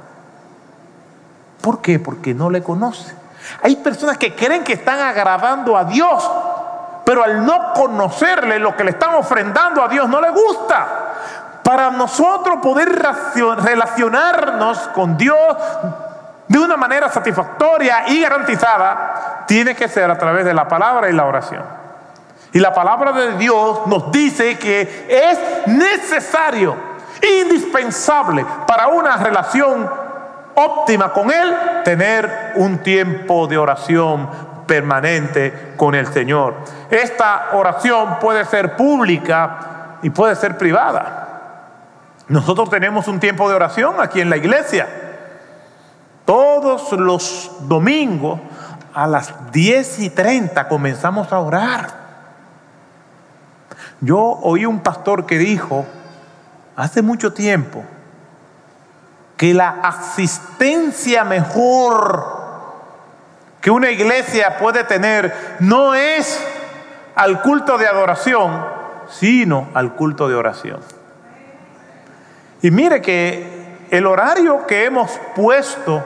¿Por 1.60 1.80
qué? 1.80 1.98
Porque 1.98 2.34
no 2.34 2.50
le 2.50 2.62
conoce. 2.62 3.14
Hay 3.62 3.76
personas 3.76 4.18
que 4.18 4.34
creen 4.34 4.64
que 4.64 4.74
están 4.74 4.98
agradando 4.98 5.76
a 5.76 5.84
Dios, 5.84 6.30
pero 7.04 7.22
al 7.22 7.44
no 7.44 7.72
conocerle 7.74 8.58
lo 8.58 8.76
que 8.76 8.84
le 8.84 8.90
están 8.90 9.14
ofrendando 9.14 9.82
a 9.82 9.88
Dios 9.88 10.08
no 10.08 10.20
le 10.20 10.30
gusta. 10.30 10.86
Para 11.62 11.90
nosotros 11.90 12.58
poder 12.62 12.88
relacionarnos 13.58 14.78
con 14.88 15.16
Dios 15.16 15.56
de 16.46 16.58
una 16.58 16.76
manera 16.76 17.08
satisfactoria 17.08 18.08
y 18.08 18.20
garantizada, 18.20 19.44
tiene 19.46 19.74
que 19.74 19.88
ser 19.88 20.10
a 20.10 20.18
través 20.18 20.44
de 20.44 20.54
la 20.54 20.68
palabra 20.68 21.08
y 21.08 21.12
la 21.12 21.24
oración. 21.24 21.62
Y 22.52 22.60
la 22.60 22.72
palabra 22.72 23.12
de 23.12 23.36
Dios 23.36 23.86
nos 23.86 24.10
dice 24.12 24.56
que 24.58 25.06
es 25.08 25.66
necesario 25.68 26.96
Indispensable 27.22 28.44
para 28.66 28.88
una 28.88 29.16
relación 29.16 29.90
óptima 30.56 31.12
con 31.12 31.30
Él, 31.30 31.54
tener 31.84 32.52
un 32.56 32.78
tiempo 32.78 33.46
de 33.46 33.58
oración 33.58 34.28
permanente 34.66 35.74
con 35.76 35.94
el 35.94 36.06
Señor. 36.08 36.54
Esta 36.90 37.50
oración 37.52 38.18
puede 38.18 38.44
ser 38.44 38.74
pública 38.74 39.98
y 40.02 40.10
puede 40.10 40.34
ser 40.34 40.58
privada. 40.58 41.22
Nosotros 42.28 42.70
tenemos 42.70 43.06
un 43.06 43.20
tiempo 43.20 43.48
de 43.48 43.54
oración 43.54 43.96
aquí 44.00 44.20
en 44.20 44.30
la 44.30 44.36
iglesia. 44.36 44.88
Todos 46.24 46.90
los 46.92 47.52
domingos 47.68 48.40
a 48.92 49.06
las 49.06 49.52
10 49.52 50.00
y 50.00 50.10
30 50.10 50.66
comenzamos 50.68 51.32
a 51.32 51.38
orar. 51.38 52.06
Yo 54.00 54.18
oí 54.20 54.66
un 54.66 54.80
pastor 54.80 55.26
que 55.26 55.38
dijo 55.38 55.86
hace 56.74 57.02
mucho 57.02 57.32
tiempo 57.32 57.84
que 59.36 59.52
la 59.52 59.80
asistencia 59.82 61.24
mejor 61.24 62.36
que 63.60 63.70
una 63.70 63.90
iglesia 63.90 64.58
puede 64.58 64.84
tener 64.84 65.56
no 65.60 65.94
es 65.94 66.40
al 67.16 67.42
culto 67.42 67.76
de 67.78 67.86
adoración, 67.86 68.64
sino 69.08 69.68
al 69.74 69.94
culto 69.94 70.28
de 70.28 70.36
oración. 70.36 70.80
Y 72.62 72.70
mire 72.70 73.02
que 73.02 73.86
el 73.90 74.06
horario 74.06 74.66
que 74.66 74.84
hemos 74.84 75.10
puesto 75.34 76.02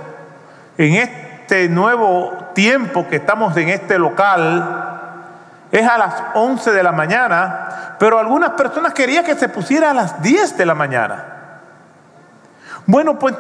en 0.79 0.95
este 0.95 1.69
nuevo 1.69 2.33
tiempo 2.55 3.07
que 3.09 3.17
estamos 3.17 3.57
en 3.57 3.69
este 3.69 3.99
local 3.99 4.89
es 5.71 5.87
a 5.87 5.99
las 5.99 6.15
11 6.35 6.73
de 6.73 6.83
la 6.83 6.93
mañana, 6.93 7.97
pero 7.99 8.19
algunas 8.19 8.51
personas 8.51 8.93
querían 8.95 9.25
que 9.25 9.35
se 9.35 9.49
pusiera 9.49 9.91
a 9.91 9.95
las 9.95 10.23
10 10.23 10.57
de 10.57 10.67
la 10.67 10.75
mañana. 10.75 11.40
Bueno, 12.91 13.17
pues 13.17 13.37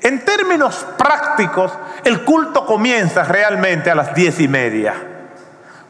en 0.00 0.24
términos 0.24 0.86
prácticos, 0.96 1.70
el 2.02 2.24
culto 2.24 2.64
comienza 2.64 3.22
realmente 3.22 3.90
a 3.90 3.94
las 3.94 4.14
diez 4.14 4.40
y 4.40 4.48
media, 4.48 4.94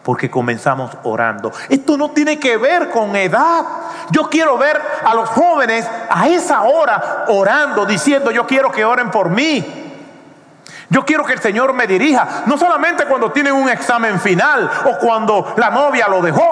porque 0.02 0.28
comenzamos 0.28 0.90
orando. 1.04 1.52
Esto 1.68 1.96
no 1.96 2.10
tiene 2.10 2.40
que 2.40 2.56
ver 2.56 2.90
con 2.90 3.14
edad. 3.14 3.64
Yo 4.10 4.28
quiero 4.28 4.58
ver 4.58 4.82
a 5.04 5.14
los 5.14 5.28
jóvenes 5.28 5.88
a 6.10 6.26
esa 6.26 6.62
hora 6.62 7.26
orando, 7.28 7.86
diciendo, 7.86 8.32
yo 8.32 8.44
quiero 8.44 8.72
que 8.72 8.84
oren 8.84 9.12
por 9.12 9.30
mí. 9.30 9.64
Yo 10.90 11.04
quiero 11.04 11.24
que 11.24 11.34
el 11.34 11.40
Señor 11.40 11.72
me 11.74 11.86
dirija, 11.86 12.42
no 12.46 12.58
solamente 12.58 13.04
cuando 13.04 13.30
tienen 13.30 13.52
un 13.52 13.68
examen 13.68 14.18
final 14.18 14.68
o 14.84 14.98
cuando 14.98 15.54
la 15.56 15.70
novia 15.70 16.08
lo 16.08 16.20
dejó, 16.22 16.42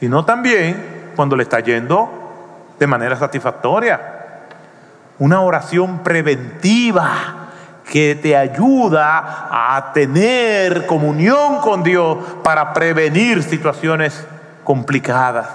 sino 0.00 0.24
también 0.24 1.12
cuando 1.14 1.36
le 1.36 1.44
está 1.44 1.60
yendo 1.60 2.19
de 2.80 2.86
manera 2.86 3.14
satisfactoria. 3.14 4.00
Una 5.18 5.42
oración 5.42 5.98
preventiva 5.98 7.10
que 7.84 8.14
te 8.14 8.34
ayuda 8.34 9.48
a 9.50 9.92
tener 9.92 10.86
comunión 10.86 11.60
con 11.60 11.82
Dios 11.82 12.16
para 12.42 12.72
prevenir 12.72 13.42
situaciones 13.42 14.26
complicadas. 14.64 15.46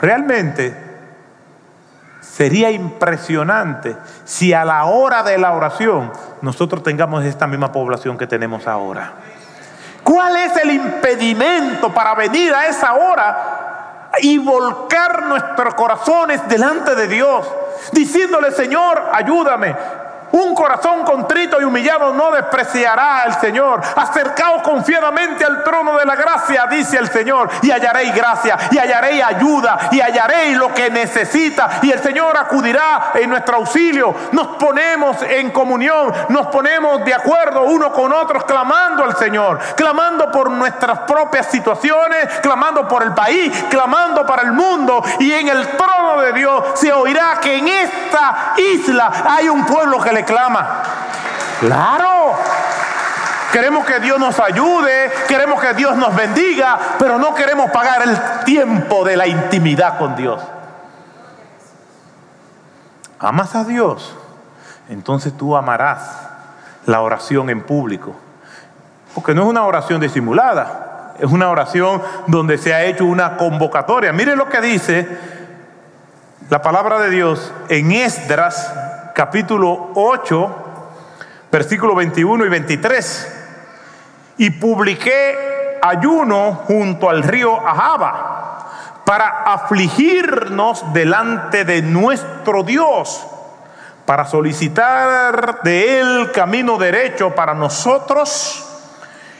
Realmente 0.00 0.76
sería 2.20 2.70
impresionante 2.72 3.96
si 4.24 4.52
a 4.52 4.64
la 4.64 4.86
hora 4.86 5.22
de 5.22 5.38
la 5.38 5.52
oración 5.52 6.12
nosotros 6.42 6.82
tengamos 6.82 7.24
esta 7.24 7.46
misma 7.46 7.70
población 7.70 8.18
que 8.18 8.26
tenemos 8.26 8.66
ahora. 8.66 9.12
¿Cuál 10.02 10.36
es 10.36 10.56
el 10.56 10.70
impedimento 10.70 11.92
para 11.92 12.14
venir 12.14 12.52
a 12.54 12.66
esa 12.66 12.94
hora 12.94 13.57
y 14.20 14.38
volcar 14.38 15.26
nuestros 15.26 15.74
corazones 15.74 16.46
delante 16.48 16.94
de 16.94 17.06
Dios, 17.08 17.46
diciéndole, 17.92 18.52
Señor, 18.52 19.10
ayúdame. 19.12 19.74
Un 20.32 20.54
corazón 20.54 21.04
contrito 21.04 21.60
y 21.60 21.64
humillado 21.64 22.12
no 22.12 22.30
despreciará 22.30 23.22
al 23.22 23.40
Señor. 23.40 23.80
Acercaos 23.96 24.62
confiadamente 24.62 25.44
al 25.44 25.64
trono 25.64 25.96
de 25.96 26.04
la 26.04 26.16
gracia, 26.16 26.66
dice 26.66 26.98
el 26.98 27.10
Señor, 27.10 27.48
y 27.62 27.70
hallaréis 27.70 28.14
gracia, 28.14 28.56
y 28.70 28.78
hallaréis 28.78 29.24
ayuda, 29.24 29.88
y 29.90 30.00
hallaréis 30.00 30.56
lo 30.56 30.72
que 30.74 30.90
necesita, 30.90 31.80
y 31.82 31.90
el 31.90 32.02
Señor 32.02 32.36
acudirá 32.36 33.12
en 33.14 33.30
nuestro 33.30 33.56
auxilio. 33.56 34.14
Nos 34.32 34.48
ponemos 34.58 35.22
en 35.22 35.50
comunión, 35.50 36.12
nos 36.28 36.48
ponemos 36.48 37.04
de 37.04 37.14
acuerdo 37.14 37.62
uno 37.62 37.92
con 37.92 38.12
otros, 38.12 38.44
clamando 38.44 39.04
al 39.04 39.16
Señor, 39.16 39.58
clamando 39.76 40.30
por 40.30 40.50
nuestras 40.50 41.00
propias 41.00 41.46
situaciones, 41.46 42.40
clamando 42.42 42.86
por 42.86 43.02
el 43.02 43.14
país, 43.14 43.52
clamando 43.70 44.26
para 44.26 44.42
el 44.42 44.52
mundo, 44.52 45.02
y 45.18 45.32
en 45.32 45.48
el 45.48 45.68
trono 45.76 46.20
de 46.20 46.32
Dios 46.32 46.64
se 46.74 46.92
oirá 46.92 47.38
que 47.40 47.56
en 47.56 47.68
esta 47.68 48.54
isla 48.56 49.10
hay 49.26 49.48
un 49.48 49.64
pueblo 49.64 50.00
que 50.00 50.12
le 50.12 50.17
clama. 50.24 50.82
Claro. 51.60 52.34
Queremos 53.52 53.86
que 53.86 53.98
Dios 54.00 54.18
nos 54.18 54.38
ayude, 54.38 55.10
queremos 55.26 55.60
que 55.60 55.72
Dios 55.72 55.96
nos 55.96 56.14
bendiga, 56.14 56.78
pero 56.98 57.18
no 57.18 57.34
queremos 57.34 57.70
pagar 57.70 58.02
el 58.02 58.44
tiempo 58.44 59.04
de 59.04 59.16
la 59.16 59.26
intimidad 59.26 59.98
con 59.98 60.14
Dios. 60.16 60.42
¿Amas 63.18 63.54
a 63.54 63.64
Dios? 63.64 64.14
Entonces 64.90 65.36
tú 65.36 65.56
amarás 65.56 66.28
la 66.86 67.00
oración 67.00 67.48
en 67.50 67.62
público. 67.62 68.14
Porque 69.14 69.34
no 69.34 69.42
es 69.42 69.48
una 69.48 69.64
oración 69.64 70.00
disimulada, 70.00 71.14
es 71.18 71.30
una 71.30 71.50
oración 71.50 72.02
donde 72.26 72.58
se 72.58 72.74
ha 72.74 72.84
hecho 72.84 73.06
una 73.06 73.36
convocatoria. 73.36 74.12
Mire 74.12 74.36
lo 74.36 74.48
que 74.48 74.60
dice 74.60 75.18
la 76.50 76.62
palabra 76.62 76.98
de 76.98 77.10
Dios 77.10 77.52
en 77.68 77.92
Esdras 77.92 78.72
capítulo 79.18 79.90
8, 79.96 80.56
versículos 81.50 81.96
21 81.96 82.46
y 82.46 82.48
23. 82.48 83.34
Y 84.36 84.50
publiqué 84.50 85.80
ayuno 85.82 86.52
junto 86.68 87.10
al 87.10 87.24
río 87.24 87.66
Ahaba 87.66 89.00
para 89.04 89.42
afligirnos 89.42 90.92
delante 90.92 91.64
de 91.64 91.82
nuestro 91.82 92.62
Dios, 92.62 93.26
para 94.06 94.24
solicitar 94.24 95.62
de 95.64 95.98
él 95.98 96.30
camino 96.30 96.78
derecho 96.78 97.34
para 97.34 97.54
nosotros 97.54 98.64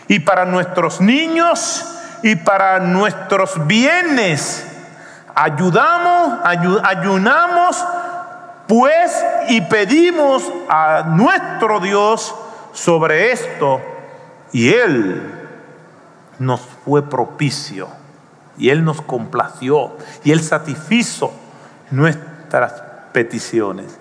y 0.08 0.18
para 0.18 0.44
nuestros 0.44 1.00
niños 1.00 1.86
y 2.24 2.34
para 2.34 2.80
nuestros 2.80 3.64
bienes. 3.68 4.66
Ayudamos, 5.36 6.40
ayunamos 6.82 7.86
pues 8.68 9.24
y 9.48 9.62
pedimos 9.62 10.52
a 10.68 11.04
nuestro 11.08 11.80
Dios 11.80 12.34
sobre 12.72 13.32
esto 13.32 13.80
y 14.52 14.68
Él 14.68 15.22
nos 16.38 16.60
fue 16.84 17.08
propicio 17.08 17.88
y 18.58 18.68
Él 18.68 18.84
nos 18.84 19.00
complació 19.00 19.96
y 20.22 20.32
Él 20.32 20.42
satisfizo 20.42 21.32
nuestras 21.90 22.74
peticiones. 23.12 23.98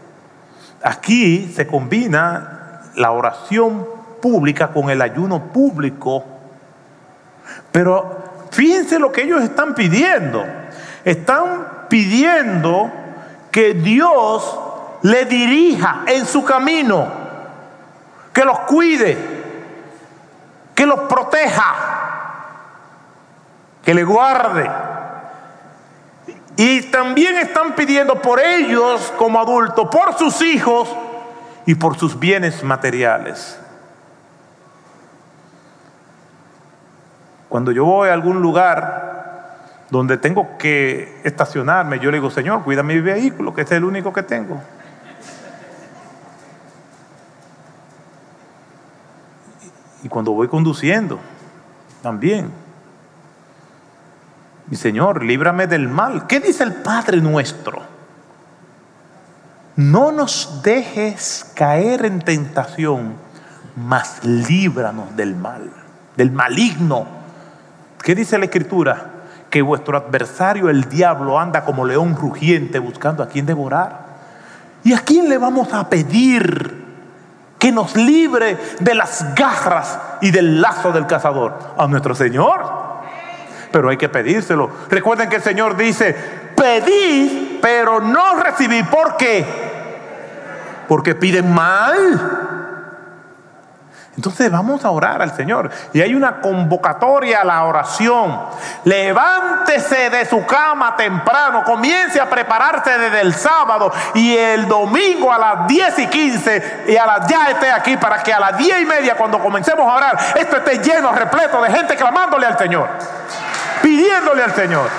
Aquí 0.83 1.51
se 1.55 1.65
combina 1.65 2.81
la 2.95 3.11
oración 3.11 3.87
pública 4.21 4.67
con 4.69 4.89
el 4.89 5.01
ayuno 5.01 5.45
público, 5.45 6.25
pero 7.71 8.47
fíjense 8.51 8.99
lo 8.99 9.13
que 9.13 9.23
ellos 9.23 9.43
están 9.43 9.75
pidiendo. 9.75 10.43
Están 11.05 11.87
pidiendo 11.87 12.91
que 13.57 13.73
Dios 13.73 14.55
le 15.01 15.25
dirija 15.25 16.03
en 16.05 16.27
su 16.27 16.45
camino, 16.45 17.07
que 18.31 18.45
los 18.45 18.59
cuide, 18.59 19.17
que 20.75 20.85
los 20.85 20.99
proteja, 21.09 21.73
que 23.83 23.95
le 23.95 24.03
guarde. 24.03 24.69
Y 26.55 26.83
también 26.91 27.35
están 27.37 27.73
pidiendo 27.73 28.21
por 28.21 28.39
ellos 28.39 29.11
como 29.17 29.39
adultos, 29.39 29.87
por 29.89 30.15
sus 30.15 30.39
hijos 30.43 30.95
y 31.65 31.73
por 31.73 31.97
sus 31.97 32.19
bienes 32.19 32.61
materiales. 32.63 33.59
Cuando 37.49 37.71
yo 37.71 37.85
voy 37.85 38.09
a 38.09 38.13
algún 38.13 38.39
lugar 38.39 39.16
donde 39.89 40.17
tengo 40.17 40.57
que 40.57 41.21
estacionarme, 41.23 41.99
yo 41.99 42.11
le 42.11 42.17
digo, 42.17 42.29
Señor, 42.29 42.63
cuida 42.63 42.83
mi 42.83 42.99
vehículo, 42.99 43.53
que 43.53 43.61
este 43.61 43.75
es 43.75 43.77
el 43.77 43.85
único 43.85 44.11
que 44.11 44.23
tengo. 44.23 44.61
Y 50.03 50.09
cuando 50.09 50.31
voy 50.31 50.47
conduciendo, 50.47 51.19
también. 52.01 52.51
Mi 54.67 54.75
Señor, 54.75 55.23
líbrame 55.23 55.67
del 55.67 55.87
mal. 55.87 56.27
¿Qué 56.27 56.39
dice 56.39 56.63
el 56.63 56.73
Padre 56.73 57.21
nuestro? 57.21 57.81
No 59.77 60.11
nos 60.11 60.61
dejes 60.63 61.51
caer 61.55 62.05
en 62.05 62.19
tentación, 62.19 63.15
mas 63.75 64.23
líbranos 64.23 65.15
del 65.15 65.35
mal, 65.35 65.69
del 66.15 66.31
maligno. 66.31 67.07
¿Qué 68.01 68.15
dice 68.15 68.37
la 68.37 68.45
Escritura? 68.45 69.16
Que 69.49 69.61
vuestro 69.61 69.97
adversario 69.97 70.69
el 70.69 70.89
diablo 70.89 71.39
anda 71.39 71.63
como 71.63 71.85
león 71.85 72.15
rugiente 72.15 72.79
buscando 72.79 73.23
a 73.23 73.27
quien 73.27 73.45
devorar. 73.45 74.07
¿Y 74.83 74.93
a 74.93 74.99
quién 74.99 75.29
le 75.29 75.37
vamos 75.37 75.73
a 75.73 75.89
pedir 75.89 76.85
que 77.59 77.71
nos 77.71 77.95
libre 77.95 78.57
de 78.79 78.95
las 78.95 79.33
garras 79.35 79.99
y 80.21 80.31
del 80.31 80.61
lazo 80.61 80.91
del 80.91 81.07
cazador? 81.07 81.57
A 81.77 81.87
nuestro 81.87 82.15
Señor. 82.15 82.87
Pero 83.71 83.89
hay 83.89 83.97
que 83.97 84.09
pedírselo. 84.09 84.69
Recuerden 84.89 85.29
que 85.29 85.37
el 85.37 85.41
Señor 85.41 85.75
dice, 85.75 86.15
pedid, 86.55 87.59
pero 87.61 87.99
no 87.99 88.35
recibí. 88.41 88.83
¿Por 88.83 89.17
qué? 89.17 89.45
Porque 90.87 91.15
piden 91.15 91.53
mal. 91.53 92.56
Entonces 94.17 94.51
vamos 94.51 94.83
a 94.83 94.89
orar 94.89 95.21
al 95.21 95.35
Señor. 95.35 95.69
Y 95.93 96.01
hay 96.01 96.15
una 96.15 96.41
convocatoria 96.41 97.41
a 97.41 97.45
la 97.45 97.63
oración. 97.65 98.45
Levántese 98.83 100.09
de 100.09 100.25
su 100.25 100.43
cama 100.43 100.95
temprano, 100.95 101.63
comience 101.63 102.19
a 102.19 102.27
prepararse 102.27 102.97
desde 102.97 103.21
el 103.21 103.35
sábado 103.35 103.93
y 104.15 104.35
el 104.35 104.67
domingo 104.67 105.31
a 105.31 105.37
las 105.37 105.67
10 105.67 105.99
y 105.99 106.07
15 106.07 106.85
y 106.87 106.97
a 106.97 107.05
las 107.05 107.27
ya 107.27 107.49
esté 107.51 107.71
aquí 107.71 107.95
para 107.95 108.23
que 108.23 108.33
a 108.33 108.39
las 108.39 108.57
10 108.57 108.81
y 108.81 108.85
media 108.85 109.15
cuando 109.15 109.37
comencemos 109.37 109.87
a 109.87 109.95
orar, 109.95 110.17
esto 110.33 110.57
esté 110.57 110.79
lleno, 110.79 111.11
repleto 111.11 111.61
de 111.61 111.69
gente 111.69 111.95
clamándole 111.95 112.47
al 112.47 112.57
Señor, 112.57 112.89
pidiéndole 113.83 114.43
al 114.43 114.55
Señor. 114.55 114.89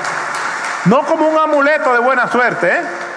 No 0.85 1.03
como 1.03 1.27
un 1.27 1.37
amuleto 1.37 1.93
de 1.93 1.99
buena 1.99 2.29
suerte, 2.29 2.69
¿eh? 2.69 3.08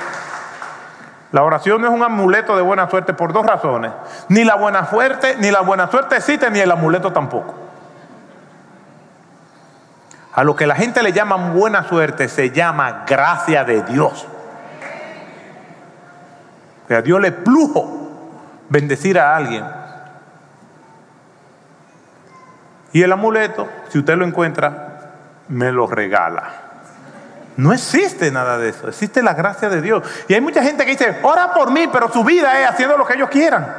La 1.31 1.43
oración 1.43 1.81
no 1.81 1.87
es 1.87 1.93
un 1.93 2.03
amuleto 2.03 2.55
de 2.55 2.61
buena 2.61 2.89
suerte 2.89 3.13
por 3.13 3.31
dos 3.31 3.45
razones. 3.45 3.91
Ni 4.27 4.43
la 4.43 4.55
buena 4.55 4.89
suerte, 4.89 5.37
ni 5.39 5.49
la 5.49 5.61
buena 5.61 5.89
suerte 5.89 6.17
existe, 6.17 6.51
ni 6.51 6.59
el 6.59 6.71
amuleto 6.71 7.13
tampoco. 7.13 7.55
A 10.33 10.43
lo 10.43 10.55
que 10.55 10.67
la 10.67 10.75
gente 10.75 11.03
le 11.03 11.13
llama 11.13 11.35
buena 11.35 11.87
suerte 11.87 12.27
se 12.27 12.51
llama 12.51 13.05
gracia 13.07 13.63
de 13.63 13.83
Dios. 13.83 14.27
Que 16.87 16.95
a 16.95 17.01
Dios 17.01 17.21
le 17.21 17.31
plujo 17.31 18.09
bendecir 18.69 19.17
a 19.17 19.35
alguien. 19.35 19.65
Y 22.93 23.03
el 23.03 23.11
amuleto, 23.11 23.69
si 23.89 23.99
usted 23.99 24.17
lo 24.17 24.25
encuentra, 24.25 25.13
me 25.47 25.71
lo 25.71 25.87
regala. 25.87 26.70
No 27.61 27.73
existe 27.73 28.31
nada 28.31 28.57
de 28.57 28.69
eso, 28.69 28.87
existe 28.87 29.21
la 29.21 29.35
gracia 29.35 29.69
de 29.69 29.83
Dios. 29.83 30.01
Y 30.27 30.33
hay 30.33 30.41
mucha 30.41 30.63
gente 30.63 30.83
que 30.83 30.93
dice, 30.93 31.19
ora 31.21 31.53
por 31.53 31.69
mí, 31.69 31.87
pero 31.93 32.11
su 32.11 32.23
vida 32.23 32.59
es 32.59 32.67
haciendo 32.67 32.97
lo 32.97 33.05
que 33.05 33.13
ellos 33.13 33.29
quieran. 33.29 33.71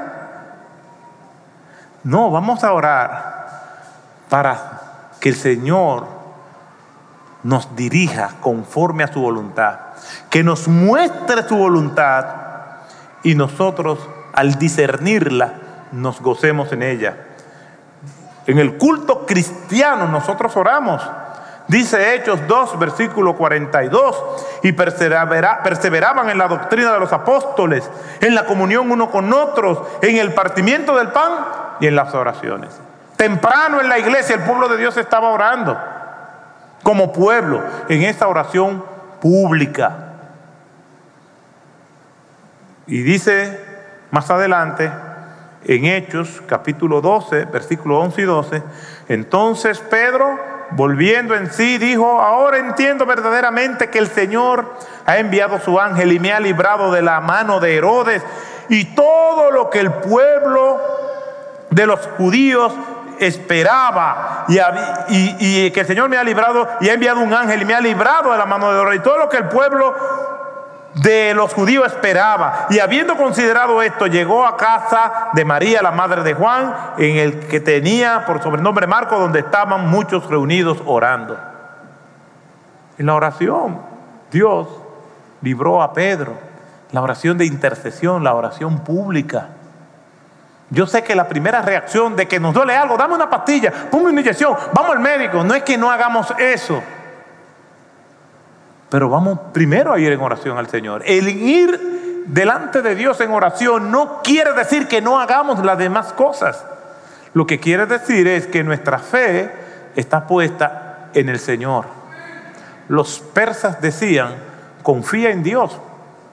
No, 2.05 2.31
vamos 2.31 2.63
a 2.63 2.73
orar 2.75 3.81
para 4.29 4.81
que 5.19 5.31
el 5.31 5.35
Señor 5.35 6.07
nos 7.43 7.75
dirija 7.75 8.35
conforme 8.41 9.03
a 9.03 9.13
su 9.13 9.21
voluntad, 9.21 9.81
que 10.31 10.45
nos 10.45 10.69
muestre 10.69 11.43
su 11.43 11.57
voluntad 11.57 12.27
y 13.25 13.35
nosotros 13.35 13.99
al 14.33 14.61
discernirla 14.61 15.55
nos 15.91 16.21
gocemos 16.21 16.71
en 16.71 16.85
ella. 16.85 17.17
En 18.47 18.61
el 18.61 18.79
culto 18.79 19.27
cristiano 19.27 20.07
nosotros 20.07 20.57
oramos 20.57 21.03
Dice 21.73 22.15
Hechos 22.15 22.47
2, 22.47 22.79
versículo 22.79 23.35
42, 23.35 24.61
y 24.63 24.73
perseveraban 24.73 26.29
en 26.29 26.37
la 26.37 26.47
doctrina 26.47 26.93
de 26.93 27.01
los 27.01 27.15
apóstoles, 27.15 27.91
en 28.21 28.35
la 28.35 28.45
comunión 28.45 28.91
uno 28.91 29.11
con 29.11 29.33
otros, 29.33 29.79
en 30.03 30.19
el 30.19 30.35
partimiento 30.35 30.95
del 30.99 31.09
pan 31.09 31.33
y 31.81 31.87
en 31.87 31.97
las 31.97 32.13
oraciones. 32.13 32.79
Temprano 33.17 33.81
en 33.81 33.89
la 33.89 33.99
iglesia 33.99 34.35
el 34.37 34.43
pueblo 34.43 34.69
de 34.69 34.77
Dios 34.77 34.99
estaba 34.99 35.31
orando 35.31 35.81
como 36.83 37.11
pueblo 37.11 37.63
en 37.89 38.03
esta 38.03 38.29
oración 38.29 38.85
pública. 39.23 40.13
Y 42.87 43.01
dice 43.01 43.59
más 44.11 44.31
adelante, 44.31 44.93
en 45.65 45.87
Hechos 45.87 46.43
capítulo 46.47 47.01
12, 47.01 47.47
versículo 47.47 47.99
11 48.01 48.21
y 48.21 48.25
12, 48.25 48.63
entonces 49.09 49.79
Pedro 49.79 50.53
volviendo 50.75 51.35
en 51.35 51.53
sí, 51.53 51.79
dijo, 51.79 52.21
ahora 52.21 52.59
entiendo 52.59 53.07
verdaderamente 53.07 53.91
que 53.91 53.99
el 53.99 54.09
Señor 54.09 54.75
ha 55.07 55.19
enviado 55.19 55.61
su 55.61 55.79
ángel 55.79 56.13
y 56.13 56.19
me 56.19 56.33
ha 56.33 56.41
librado 56.41 56.93
de 56.93 57.03
la 57.03 57.21
mano 57.21 57.61
de 57.61 57.77
Herodes 57.77 58.23
y 58.69 58.85
todo 58.95 59.51
lo 59.51 59.71
que 59.71 59.81
el 59.81 59.93
pueblo 59.93 60.81
de 61.71 61.87
los 61.87 62.01
judíos 62.19 62.73
esperaba 63.19 64.47
y, 65.09 65.71
que 65.71 65.81
el 65.81 65.87
Señor 65.87 66.09
me 66.09 66.17
ha 66.17 66.25
librado 66.25 66.69
y 66.81 66.89
ha 66.89 66.95
enviado 66.95 67.21
un 67.21 67.33
ángel 67.33 67.63
y 67.63 67.65
me 67.65 67.75
ha 67.75 67.81
librado 67.81 68.33
de 68.33 68.39
la 68.39 68.47
mano 68.47 68.73
de 68.73 68.81
Herodes 68.81 69.01
y 69.01 69.03
todo 69.03 69.19
lo 69.19 69.29
que 69.29 69.39
el 69.39 69.49
pueblo 69.49 69.95
de 70.95 71.35
los 71.35 71.55
judíos 71.55 71.87
esperaba. 71.87 72.67
Y 72.71 72.79
habiendo 72.79 73.17
considerado 73.17 73.83
esto, 73.83 74.07
llegó 74.07 74.47
a 74.47 74.57
casa 74.57 75.29
de 75.33 75.45
María, 75.45 75.83
la 75.83 75.93
madre 75.93 76.23
de 76.23 76.35
Juan, 76.35 76.75
en 76.99 77.17
el 77.17 77.41
que 77.47 77.61
tenía 77.61 78.25
por 78.27 78.43
sobrenombre 78.43 78.87
Marco, 78.87 79.19
donde 79.19 79.41
estaban 79.41 79.89
muchos 79.89 80.27
reunidos 80.27 80.79
orando. 80.87 81.39
En 82.99 83.07
la 83.07 83.15
oración, 83.15 83.81
Dios 84.31 84.69
libró 85.41 85.83
a 85.83 85.93
Pedro, 85.93 86.35
la 86.93 87.03
oración 87.03 87.39
de 87.39 87.47
intercesión, 87.47 88.23
la 88.23 88.35
oración 88.35 88.81
pública. 88.81 89.49
Yo 90.71 90.87
sé 90.87 91.03
que 91.03 91.15
la 91.15 91.29
primera 91.29 91.61
reacción 91.63 92.17
de 92.17 92.27
que 92.27 92.41
nos 92.41 92.55
duele 92.55 92.77
algo, 92.77 92.97
dame 92.97 93.15
una 93.15 93.29
pastilla, 93.29 93.73
ponme 93.91 94.11
una 94.11 94.21
inyección, 94.21 94.57
vamos 94.73 94.93
al 94.93 95.01
médico, 95.01 95.43
no 95.45 95.55
es 95.55 95.63
que 95.63 95.77
no 95.77 95.91
hagamos 95.91 96.33
eso. 96.39 96.83
Pero 98.93 99.09
vamos 99.09 99.39
primero 99.55 99.95
a 99.95 99.99
ir 99.99 100.13
en 100.13 100.21
oración 100.21 100.59
al 100.59 100.69
Señor. 100.69 101.03
El 101.07 101.27
ir 101.27 102.25
delante 102.27 102.83
de 102.83 102.95
Dios 102.95 103.23
en 103.23 103.31
oración 103.31 103.91
no 103.91 104.21
quiere 104.23 104.53
decir 104.53 104.87
que 104.87 105.01
no 105.01 105.19
hagamos 105.19 105.65
las 105.65 105.79
demás 105.79 106.13
cosas. 106.13 106.63
Lo 107.33 107.47
que 107.47 107.59
quiere 107.59 107.87
decir 107.87 108.29
es 108.29 108.47
que 108.47 108.63
nuestra 108.63 108.99
fe 108.99 109.51
está 109.97 110.27
puesta 110.27 111.09
en 111.15 111.31
el 111.31 111.39
Señor. 111.39 111.87
Los 112.89 113.21
persas 113.21 113.81
decían, 113.81 114.35
confía 114.83 115.31
en 115.31 115.43
Dios, 115.43 115.79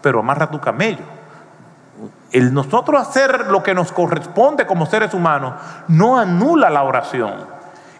pero 0.01 0.19
amarra 0.19 0.51
tu 0.51 0.59
camello. 0.59 1.05
El 2.33 2.53
nosotros 2.53 2.99
hacer 2.99 3.47
lo 3.47 3.63
que 3.63 3.73
nos 3.73 3.93
corresponde 3.93 4.67
como 4.67 4.85
seres 4.85 5.13
humanos 5.13 5.53
no 5.87 6.19
anula 6.19 6.69
la 6.69 6.83
oración. 6.83 7.35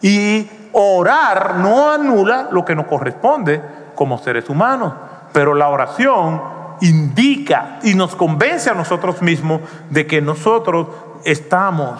Y 0.02 0.52
orar 0.74 1.56
no 1.56 1.94
anula 1.94 2.50
lo 2.52 2.66
que 2.66 2.76
nos 2.76 2.88
corresponde 2.88 3.79
como 4.00 4.18
seres 4.18 4.50
humanos. 4.50 4.94
Pero 5.34 5.54
la 5.54 5.68
oración 5.68 6.42
indica 6.80 7.80
y 7.84 7.96
nos 7.96 8.16
convence 8.16 8.70
a 8.70 8.74
nosotros 8.74 9.22
mismos 9.22 9.60
de 9.90 10.08
que 10.08 10.22
nosotros 10.22 10.88
estamos 11.26 12.00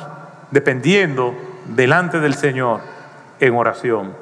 dependiendo 0.50 1.36
delante 1.66 2.22
del 2.22 2.36
Señor 2.36 2.80
en 3.42 3.54
oración. 3.54 4.14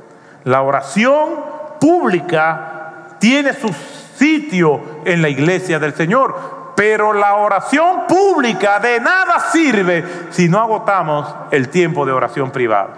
La 0.43 0.63
oración 0.63 1.35
pública 1.79 3.09
tiene 3.19 3.53
su 3.53 3.71
sitio 4.15 4.81
en 5.05 5.21
la 5.21 5.29
iglesia 5.29 5.77
del 5.77 5.93
Señor, 5.93 6.73
pero 6.75 7.13
la 7.13 7.35
oración 7.35 8.07
pública 8.07 8.79
de 8.79 8.99
nada 8.99 9.39
sirve 9.51 10.03
si 10.31 10.49
no 10.49 10.59
agotamos 10.59 11.31
el 11.51 11.69
tiempo 11.69 12.07
de 12.07 12.11
oración 12.11 12.49
privada. 12.49 12.89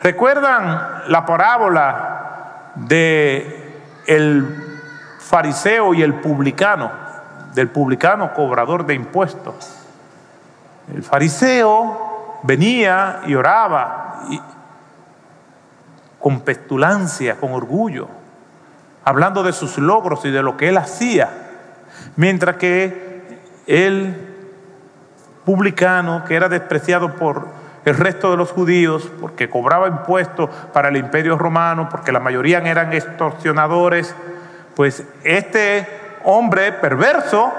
¿Recuerdan 0.00 1.02
la 1.08 1.26
parábola 1.26 2.23
de 2.74 3.74
el 4.06 4.80
fariseo 5.18 5.94
y 5.94 6.02
el 6.02 6.14
publicano, 6.14 6.90
del 7.54 7.68
publicano 7.68 8.34
cobrador 8.34 8.86
de 8.86 8.94
impuestos. 8.94 9.76
El 10.92 11.02
fariseo 11.02 12.40
venía 12.42 13.22
y 13.26 13.34
oraba 13.34 14.22
con 16.18 16.40
petulancia, 16.40 17.36
con 17.36 17.52
orgullo, 17.52 18.08
hablando 19.04 19.42
de 19.42 19.52
sus 19.52 19.78
logros 19.78 20.24
y 20.24 20.30
de 20.30 20.42
lo 20.42 20.56
que 20.56 20.68
él 20.68 20.76
hacía, 20.78 21.30
mientras 22.16 22.56
que 22.56 23.42
el 23.66 24.34
publicano, 25.44 26.24
que 26.24 26.34
era 26.34 26.48
despreciado 26.48 27.14
por 27.16 27.46
el 27.84 27.96
resto 27.96 28.30
de 28.30 28.36
los 28.36 28.50
judíos, 28.50 29.10
porque 29.20 29.50
cobraba 29.50 29.88
impuestos 29.88 30.48
para 30.72 30.88
el 30.88 30.96
imperio 30.96 31.36
romano, 31.36 31.88
porque 31.90 32.12
la 32.12 32.20
mayoría 32.20 32.58
eran 32.58 32.92
extorsionadores, 32.92 34.14
pues 34.74 35.04
este 35.22 35.86
hombre 36.24 36.72
perverso 36.72 37.52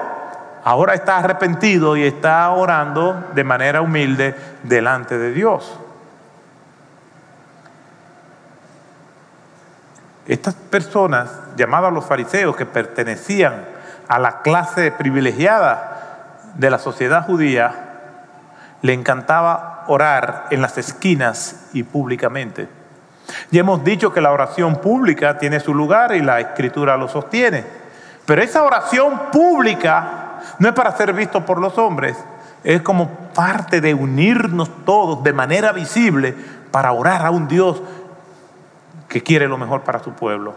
ahora 0.64 0.94
está 0.94 1.18
arrepentido 1.18 1.96
y 1.96 2.02
está 2.02 2.50
orando 2.50 3.24
de 3.34 3.44
manera 3.44 3.80
humilde 3.82 4.34
delante 4.64 5.16
de 5.16 5.32
Dios. 5.32 5.78
Estas 10.26 10.54
personas, 10.54 11.30
llamadas 11.56 11.92
los 11.92 12.04
fariseos, 12.04 12.56
que 12.56 12.66
pertenecían 12.66 13.64
a 14.08 14.18
la 14.18 14.42
clase 14.42 14.90
privilegiada 14.90 16.40
de 16.54 16.68
la 16.68 16.78
sociedad 16.78 17.24
judía, 17.24 17.72
le 18.82 18.92
encantaba 18.92 19.75
orar 19.88 20.46
en 20.50 20.62
las 20.62 20.78
esquinas 20.78 21.68
y 21.72 21.82
públicamente. 21.82 22.68
Ya 23.50 23.60
hemos 23.60 23.82
dicho 23.84 24.12
que 24.12 24.20
la 24.20 24.32
oración 24.32 24.76
pública 24.76 25.38
tiene 25.38 25.60
su 25.60 25.74
lugar 25.74 26.14
y 26.14 26.22
la 26.22 26.40
escritura 26.40 26.96
lo 26.96 27.08
sostiene. 27.08 27.64
Pero 28.24 28.42
esa 28.42 28.62
oración 28.62 29.30
pública 29.32 30.40
no 30.58 30.68
es 30.68 30.74
para 30.74 30.96
ser 30.96 31.12
visto 31.12 31.44
por 31.44 31.60
los 31.60 31.78
hombres, 31.78 32.16
es 32.64 32.82
como 32.82 33.08
parte 33.34 33.80
de 33.80 33.94
unirnos 33.94 34.70
todos 34.84 35.22
de 35.22 35.32
manera 35.32 35.72
visible 35.72 36.34
para 36.70 36.92
orar 36.92 37.24
a 37.24 37.30
un 37.30 37.46
Dios 37.46 37.80
que 39.08 39.22
quiere 39.22 39.46
lo 39.46 39.56
mejor 39.56 39.82
para 39.82 40.00
su 40.00 40.12
pueblo. 40.12 40.54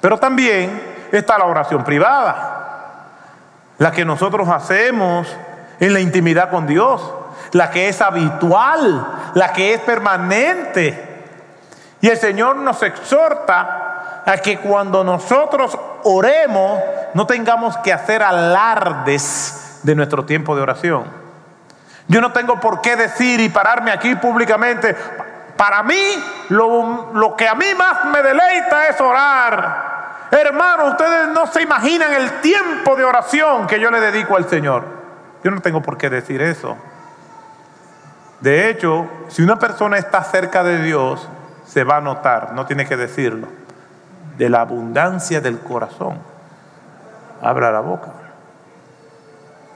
Pero 0.00 0.18
también 0.18 0.80
está 1.10 1.38
la 1.38 1.46
oración 1.46 1.84
privada, 1.84 3.08
la 3.78 3.90
que 3.90 4.04
nosotros 4.04 4.48
hacemos 4.48 5.28
en 5.80 5.92
la 5.92 6.00
intimidad 6.00 6.50
con 6.50 6.66
Dios, 6.66 7.12
la 7.52 7.70
que 7.70 7.88
es 7.88 8.00
habitual, 8.00 9.06
la 9.34 9.52
que 9.52 9.74
es 9.74 9.80
permanente. 9.80 11.10
Y 12.00 12.08
el 12.08 12.16
Señor 12.16 12.56
nos 12.56 12.82
exhorta 12.82 14.22
a 14.24 14.36
que 14.38 14.58
cuando 14.58 15.04
nosotros 15.04 15.76
oremos 16.04 16.80
no 17.14 17.26
tengamos 17.26 17.76
que 17.78 17.92
hacer 17.92 18.22
alardes 18.22 19.80
de 19.82 19.94
nuestro 19.94 20.24
tiempo 20.24 20.56
de 20.56 20.62
oración. 20.62 21.04
Yo 22.08 22.20
no 22.20 22.32
tengo 22.32 22.58
por 22.58 22.80
qué 22.80 22.96
decir 22.96 23.40
y 23.40 23.48
pararme 23.48 23.90
aquí 23.90 24.14
públicamente. 24.16 24.96
Para 25.56 25.82
mí, 25.82 26.00
lo, 26.48 27.12
lo 27.12 27.36
que 27.36 27.48
a 27.48 27.54
mí 27.54 27.66
más 27.76 28.04
me 28.06 28.22
deleita 28.22 28.88
es 28.88 29.00
orar. 29.00 29.92
Hermano, 30.30 30.86
ustedes 30.86 31.28
no 31.28 31.46
se 31.46 31.62
imaginan 31.62 32.12
el 32.14 32.40
tiempo 32.40 32.96
de 32.96 33.04
oración 33.04 33.66
que 33.66 33.78
yo 33.78 33.90
le 33.90 34.00
dedico 34.00 34.36
al 34.36 34.48
Señor. 34.48 34.84
Yo 35.44 35.50
no 35.50 35.60
tengo 35.60 35.82
por 35.82 35.98
qué 35.98 36.08
decir 36.08 36.40
eso. 36.40 36.76
De 38.42 38.68
hecho, 38.68 39.06
si 39.28 39.40
una 39.40 39.56
persona 39.56 39.98
está 39.98 40.22
cerca 40.24 40.64
de 40.64 40.82
Dios, 40.82 41.28
se 41.64 41.84
va 41.84 41.98
a 41.98 42.00
notar, 42.00 42.54
no 42.54 42.66
tiene 42.66 42.86
que 42.86 42.96
decirlo, 42.96 43.46
de 44.36 44.50
la 44.50 44.62
abundancia 44.62 45.40
del 45.40 45.60
corazón. 45.60 46.18
Abra 47.40 47.70
la 47.70 47.78
boca. 47.78 48.08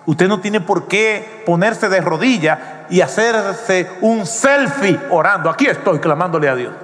Usted 0.04 0.26
no 0.26 0.40
tiene 0.40 0.60
por 0.60 0.88
qué 0.88 1.44
ponerse 1.46 1.88
de 1.88 2.00
rodillas 2.00 2.58
y 2.90 3.00
hacerse 3.02 3.88
un 4.00 4.26
selfie 4.26 4.98
orando. 5.10 5.48
Aquí 5.48 5.66
estoy 5.66 6.00
clamándole 6.00 6.48
a 6.48 6.56
Dios. 6.56 6.74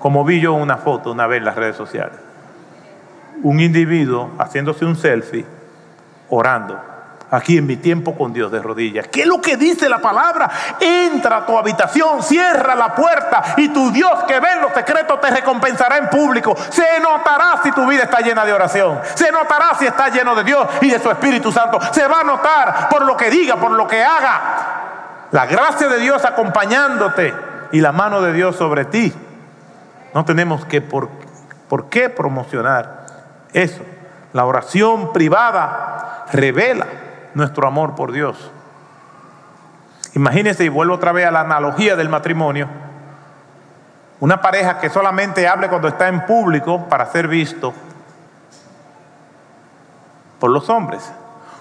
Como 0.00 0.24
vi 0.24 0.40
yo 0.40 0.54
una 0.54 0.78
foto 0.78 1.12
una 1.12 1.28
vez 1.28 1.38
en 1.38 1.44
las 1.44 1.54
redes 1.54 1.76
sociales. 1.76 2.18
Un 3.42 3.60
individuo 3.60 4.32
haciéndose 4.38 4.84
un 4.84 4.96
selfie 4.96 5.46
orando 6.28 6.93
aquí 7.34 7.58
en 7.58 7.66
mi 7.66 7.76
tiempo 7.76 8.16
con 8.16 8.32
Dios 8.32 8.50
de 8.52 8.62
rodillas. 8.62 9.08
¿Qué 9.08 9.22
es 9.22 9.26
lo 9.26 9.40
que 9.40 9.56
dice 9.56 9.88
la 9.88 9.98
palabra? 9.98 10.50
Entra 10.80 11.38
a 11.38 11.46
tu 11.46 11.58
habitación, 11.58 12.22
cierra 12.22 12.74
la 12.74 12.94
puerta 12.94 13.54
y 13.56 13.68
tu 13.68 13.90
Dios 13.90 14.24
que 14.26 14.38
ve 14.38 14.56
los 14.60 14.72
secretos 14.72 15.20
te 15.20 15.30
recompensará 15.30 15.98
en 15.98 16.08
público. 16.08 16.56
Se 16.70 17.00
notará 17.00 17.60
si 17.62 17.72
tu 17.72 17.86
vida 17.86 18.04
está 18.04 18.20
llena 18.20 18.44
de 18.44 18.52
oración. 18.52 19.00
Se 19.14 19.32
notará 19.32 19.74
si 19.78 19.86
está 19.86 20.08
lleno 20.08 20.34
de 20.34 20.44
Dios 20.44 20.66
y 20.80 20.90
de 20.90 21.00
su 21.00 21.10
Espíritu 21.10 21.50
Santo. 21.50 21.78
Se 21.92 22.06
va 22.06 22.20
a 22.20 22.24
notar 22.24 22.88
por 22.88 23.04
lo 23.04 23.16
que 23.16 23.30
diga, 23.30 23.56
por 23.56 23.72
lo 23.72 23.86
que 23.86 24.02
haga. 24.02 24.40
La 25.30 25.46
gracia 25.46 25.88
de 25.88 25.98
Dios 25.98 26.24
acompañándote 26.24 27.34
y 27.72 27.80
la 27.80 27.92
mano 27.92 28.22
de 28.22 28.32
Dios 28.32 28.56
sobre 28.56 28.84
ti. 28.84 29.12
No 30.14 30.24
tenemos 30.24 30.64
que 30.66 30.80
por, 30.80 31.08
por 31.68 31.88
qué 31.88 32.08
promocionar 32.08 33.06
eso. 33.52 33.82
La 34.32 34.44
oración 34.44 35.12
privada 35.12 36.26
revela 36.32 36.86
nuestro 37.34 37.66
amor 37.66 37.94
por 37.94 38.12
Dios. 38.12 38.50
Imagínense, 40.14 40.64
y 40.64 40.68
vuelvo 40.68 40.94
otra 40.94 41.12
vez 41.12 41.26
a 41.26 41.30
la 41.30 41.40
analogía 41.40 41.96
del 41.96 42.08
matrimonio, 42.08 42.68
una 44.20 44.40
pareja 44.40 44.78
que 44.78 44.88
solamente 44.88 45.46
hable 45.48 45.68
cuando 45.68 45.88
está 45.88 46.08
en 46.08 46.24
público 46.24 46.88
para 46.88 47.06
ser 47.06 47.26
visto 47.26 47.74
por 50.38 50.50
los 50.50 50.68
hombres. 50.70 51.12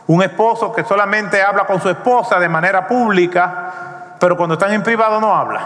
Un 0.06 0.22
esposo 0.22 0.72
que 0.72 0.84
solamente 0.84 1.42
habla 1.42 1.66
con 1.66 1.82
su 1.82 1.90
esposa 1.90 2.40
de 2.40 2.48
manera 2.48 2.88
pública, 2.88 4.16
pero 4.20 4.38
cuando 4.38 4.54
están 4.54 4.72
en 4.72 4.84
privado 4.84 5.20
no 5.20 5.36
habla. 5.36 5.62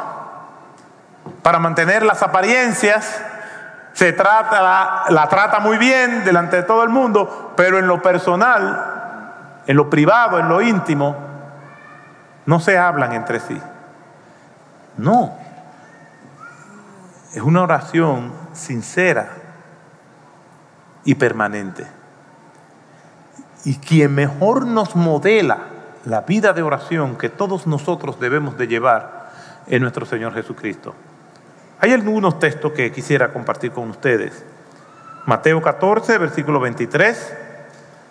Para 1.42 1.60
mantener 1.60 2.04
las 2.04 2.24
apariencias, 2.24 3.22
se 3.92 4.14
trata, 4.14 4.62
la, 4.62 5.04
la 5.10 5.28
trata 5.28 5.60
muy 5.60 5.78
bien 5.78 6.24
delante 6.24 6.58
de 6.58 6.64
todo 6.64 6.84
el 6.84 6.90
mundo, 6.90 7.54
pero 7.58 7.80
en 7.80 7.88
lo 7.88 8.02
personal 8.02 8.97
en 9.68 9.76
lo 9.76 9.90
privado, 9.90 10.40
en 10.40 10.48
lo 10.48 10.62
íntimo, 10.62 11.16
no 12.46 12.60
se 12.62 12.78
hablan 12.78 13.12
entre 13.12 13.42
sí. 13.42 13.62
No. 14.98 15.36
Es 17.34 17.42
una 17.42 17.62
oración 17.62 18.32
sincera 18.54 19.28
y 21.04 21.16
permanente. 21.16 21.86
Y 23.66 23.76
quien 23.76 24.16
mejor 24.16 24.66
nos 24.66 24.96
modela 24.96 25.58
la 26.06 26.22
vida 26.22 26.54
de 26.54 26.64
oración 26.64 27.18
que 27.18 27.28
todos 27.28 27.68
nosotros 27.68 28.20
debemos 28.22 28.58
de 28.58 28.68
llevar 28.68 29.32
es 29.68 29.82
nuestro 29.82 30.06
Señor 30.06 30.34
Jesucristo. 30.34 30.96
Hay 31.80 31.92
algunos 31.92 32.40
textos 32.40 32.72
que 32.72 32.94
quisiera 32.94 33.34
compartir 33.34 33.72
con 33.72 33.90
ustedes. 33.90 34.46
Mateo 35.26 35.62
14, 35.62 36.18
versículo 36.18 36.62
23 36.62 37.47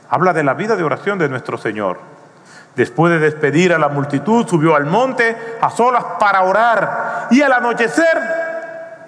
Habla 0.09 0.33
de 0.33 0.45
la 0.45 0.55
vida 0.55 0.77
de 0.77 0.85
oración 0.85 1.19
de 1.19 1.29
nuestro 1.29 1.59
Señor. 1.59 1.99
Después 2.77 3.13
de 3.13 3.19
despedir 3.19 3.73
a 3.73 3.79
la 3.79 3.89
multitud, 3.89 4.47
subió 4.47 4.77
al 4.77 4.87
monte 4.87 5.37
a 5.61 5.71
solas 5.71 6.05
para 6.21 6.43
orar 6.43 7.29
y 7.31 7.41
al 7.43 7.53
anochecer 7.53 8.19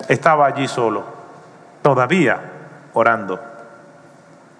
estaba 0.09 0.47
allí 0.47 0.67
solo, 0.67 1.05
todavía 1.83 2.39
orando. 2.95 3.39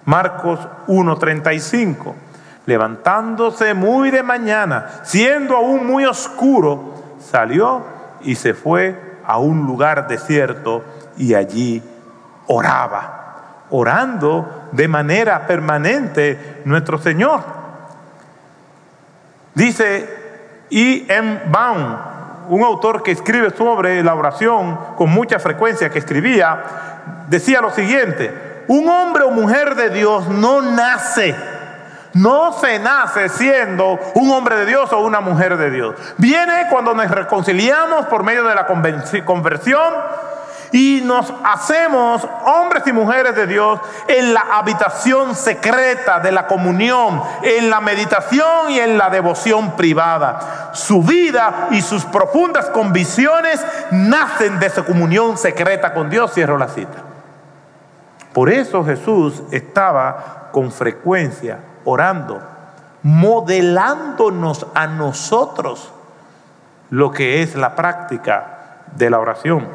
Marcos 0.05 0.59
1:35, 0.87 2.13
levantándose 2.67 3.73
muy 3.73 4.11
de 4.11 4.23
mañana, 4.23 5.01
siendo 5.03 5.57
aún 5.57 5.87
muy 5.87 6.05
oscuro, 6.05 6.93
salió 7.19 7.81
y 8.21 8.35
se 8.35 8.53
fue 8.53 9.19
a 9.25 9.39
un 9.39 9.65
lugar 9.65 10.07
desierto 10.07 10.83
y 11.17 11.33
allí 11.33 11.83
oraba 12.47 13.18
orando 13.71 14.69
de 14.71 14.87
manera 14.87 15.45
permanente 15.47 16.61
nuestro 16.65 16.97
Señor. 16.97 17.41
Dice 19.53 20.17
E. 20.71 21.05
M. 21.07 21.41
Baum, 21.47 21.97
un 22.49 22.63
autor 22.63 23.03
que 23.03 23.11
escribe 23.11 23.51
sobre 23.51 24.03
la 24.03 24.15
oración 24.15 24.77
con 24.95 25.09
mucha 25.09 25.39
frecuencia, 25.39 25.89
que 25.89 25.99
escribía, 25.99 26.63
decía 27.27 27.61
lo 27.61 27.71
siguiente, 27.71 28.63
un 28.67 28.87
hombre 28.87 29.23
o 29.23 29.31
mujer 29.31 29.75
de 29.75 29.89
Dios 29.89 30.27
no 30.27 30.61
nace, 30.61 31.35
no 32.13 32.53
se 32.53 32.79
nace 32.79 33.29
siendo 33.29 33.99
un 34.15 34.31
hombre 34.31 34.57
de 34.57 34.65
Dios 34.65 34.91
o 34.93 34.99
una 34.99 35.21
mujer 35.21 35.57
de 35.57 35.71
Dios. 35.71 35.95
Viene 36.17 36.67
cuando 36.69 36.93
nos 36.93 37.09
reconciliamos 37.09 38.05
por 38.07 38.23
medio 38.23 38.43
de 38.43 38.55
la 38.55 38.65
conversión 38.65 39.93
y 40.71 41.01
nos 41.03 41.33
hacemos 41.43 42.27
hombres 42.45 42.83
y 42.85 42.93
mujeres 42.93 43.35
de 43.35 43.47
Dios 43.47 43.79
en 44.07 44.33
la 44.33 44.45
habitación 44.51 45.35
secreta 45.35 46.19
de 46.19 46.31
la 46.31 46.47
comunión, 46.47 47.21
en 47.41 47.69
la 47.69 47.81
meditación 47.81 48.69
y 48.69 48.79
en 48.79 48.97
la 48.97 49.09
devoción 49.09 49.75
privada. 49.75 50.71
Su 50.73 51.01
vida 51.01 51.69
y 51.71 51.81
sus 51.81 52.05
profundas 52.05 52.67
convicciones 52.67 53.65
nacen 53.91 54.59
de 54.59 54.67
esa 54.67 54.83
comunión 54.83 55.37
secreta 55.37 55.93
con 55.93 56.09
Dios. 56.09 56.33
Cierro 56.33 56.57
la 56.57 56.67
cita. 56.67 56.97
Por 58.33 58.49
eso 58.49 58.85
Jesús 58.85 59.41
estaba 59.51 60.49
con 60.51 60.71
frecuencia 60.71 61.59
orando, 61.83 62.41
modelándonos 63.01 64.67
a 64.75 64.85
nosotros 64.85 65.91
lo 66.91 67.11
que 67.11 67.41
es 67.41 67.55
la 67.55 67.75
práctica 67.75 68.83
de 68.95 69.09
la 69.09 69.19
oración. 69.19 69.67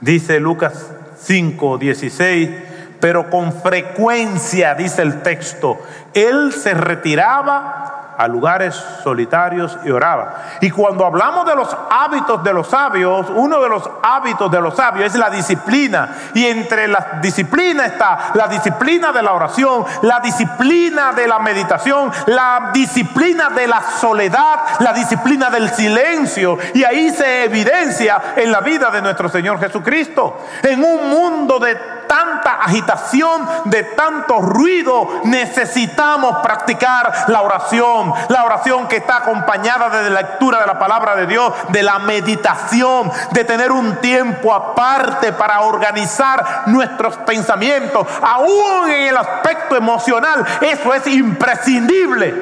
Dice 0.00 0.40
Lucas 0.40 0.92
5, 1.22 1.78
16, 1.78 2.69
pero 3.00 3.30
con 3.30 3.52
frecuencia, 3.52 4.74
dice 4.74 5.02
el 5.02 5.22
texto, 5.22 5.80
él 6.14 6.52
se 6.52 6.74
retiraba 6.74 8.00
a 8.20 8.28
lugares 8.28 8.74
solitarios 9.02 9.78
y 9.82 9.90
oraba. 9.90 10.42
Y 10.60 10.70
cuando 10.70 11.06
hablamos 11.06 11.46
de 11.46 11.56
los 11.56 11.74
hábitos 11.90 12.44
de 12.44 12.52
los 12.52 12.66
sabios, 12.66 13.28
uno 13.30 13.62
de 13.62 13.68
los 13.70 13.88
hábitos 14.02 14.50
de 14.50 14.60
los 14.60 14.76
sabios 14.76 15.06
es 15.06 15.18
la 15.18 15.30
disciplina. 15.30 16.16
Y 16.34 16.44
entre 16.44 16.86
las 16.86 17.22
disciplinas 17.22 17.86
está 17.86 18.32
la 18.34 18.46
disciplina 18.46 19.10
de 19.10 19.22
la 19.22 19.32
oración, 19.32 19.86
la 20.02 20.20
disciplina 20.20 21.12
de 21.12 21.26
la 21.26 21.38
meditación, 21.38 22.12
la 22.26 22.68
disciplina 22.74 23.48
de 23.48 23.66
la 23.66 23.80
soledad, 23.80 24.58
la 24.80 24.92
disciplina 24.92 25.48
del 25.48 25.70
silencio. 25.70 26.58
Y 26.74 26.84
ahí 26.84 27.08
se 27.08 27.44
evidencia 27.44 28.34
en 28.36 28.52
la 28.52 28.60
vida 28.60 28.90
de 28.90 29.00
nuestro 29.00 29.30
Señor 29.30 29.58
Jesucristo. 29.58 30.44
En 30.62 30.84
un 30.84 31.08
mundo 31.08 31.58
de 31.58 31.99
tanta 32.10 32.54
agitación, 32.54 33.46
de 33.66 33.84
tanto 33.84 34.40
ruido, 34.40 35.20
necesitamos 35.22 36.38
practicar 36.42 37.26
la 37.28 37.42
oración. 37.42 38.12
La 38.28 38.42
oración 38.42 38.88
que 38.88 38.96
está 38.96 39.18
acompañada 39.18 39.88
de 40.02 40.10
la 40.10 40.22
lectura 40.22 40.58
de 40.58 40.66
la 40.66 40.76
palabra 40.76 41.14
de 41.14 41.28
Dios, 41.28 41.54
de 41.68 41.84
la 41.84 42.00
meditación, 42.00 43.12
de 43.30 43.44
tener 43.44 43.70
un 43.70 44.00
tiempo 44.00 44.52
aparte 44.52 45.32
para 45.32 45.60
organizar 45.60 46.64
nuestros 46.66 47.16
pensamientos, 47.18 48.04
aún 48.20 48.90
en 48.90 49.08
el 49.10 49.16
aspecto 49.16 49.76
emocional. 49.76 50.44
Eso 50.60 50.92
es 50.92 51.06
imprescindible. 51.06 52.34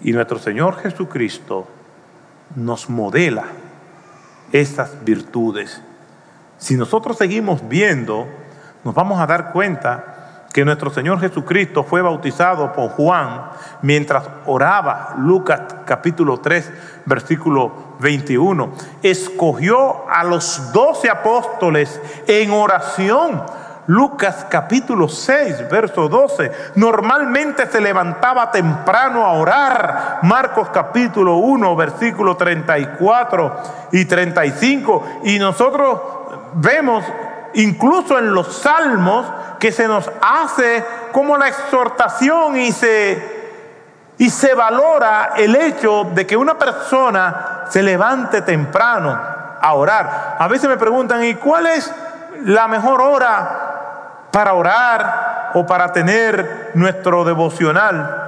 Y 0.00 0.12
nuestro 0.12 0.38
Señor 0.38 0.80
Jesucristo 0.80 1.68
nos 2.56 2.88
modela 2.88 3.44
estas 4.52 5.04
virtudes. 5.04 5.82
Si 6.62 6.76
nosotros 6.76 7.18
seguimos 7.18 7.68
viendo, 7.68 8.28
nos 8.84 8.94
vamos 8.94 9.20
a 9.20 9.26
dar 9.26 9.50
cuenta 9.50 10.44
que 10.52 10.64
nuestro 10.64 10.90
Señor 10.90 11.18
Jesucristo 11.18 11.82
fue 11.82 12.02
bautizado 12.02 12.72
por 12.72 12.90
Juan 12.90 13.46
mientras 13.82 14.22
oraba, 14.46 15.16
Lucas 15.18 15.60
capítulo 15.84 16.38
3, 16.38 16.72
versículo 17.04 17.96
21. 17.98 18.74
Escogió 19.02 20.08
a 20.08 20.22
los 20.22 20.72
doce 20.72 21.10
apóstoles 21.10 22.00
en 22.28 22.52
oración 22.52 23.42
Lucas 23.88 24.46
capítulo 24.48 25.08
6, 25.08 25.68
verso 25.68 26.08
12. 26.08 26.52
Normalmente 26.76 27.66
se 27.66 27.80
levantaba 27.80 28.50
temprano 28.50 29.26
a 29.26 29.32
orar. 29.32 30.18
Marcos 30.22 30.68
capítulo 30.72 31.36
1, 31.36 31.74
versículo 31.74 32.36
34 32.36 33.56
y 33.90 34.04
35. 34.04 35.04
Y 35.24 35.38
nosotros 35.40 36.00
vemos 36.54 37.04
incluso 37.54 38.18
en 38.18 38.34
los 38.34 38.56
salmos 38.56 39.26
que 39.58 39.72
se 39.72 39.86
nos 39.86 40.10
hace 40.20 40.84
como 41.12 41.36
la 41.36 41.48
exhortación 41.48 42.56
y 42.56 42.72
se, 42.72 43.52
y 44.18 44.30
se 44.30 44.54
valora 44.54 45.32
el 45.36 45.54
hecho 45.54 46.04
de 46.14 46.26
que 46.26 46.36
una 46.36 46.58
persona 46.58 47.64
se 47.68 47.82
levante 47.82 48.42
temprano 48.42 49.18
a 49.60 49.74
orar. 49.74 50.36
A 50.38 50.48
veces 50.48 50.68
me 50.68 50.76
preguntan, 50.76 51.22
¿y 51.24 51.34
cuál 51.34 51.66
es 51.66 51.92
la 52.44 52.66
mejor 52.68 53.00
hora 53.00 54.28
para 54.32 54.54
orar 54.54 55.50
o 55.54 55.64
para 55.66 55.92
tener 55.92 56.72
nuestro 56.74 57.24
devocional. 57.24 58.18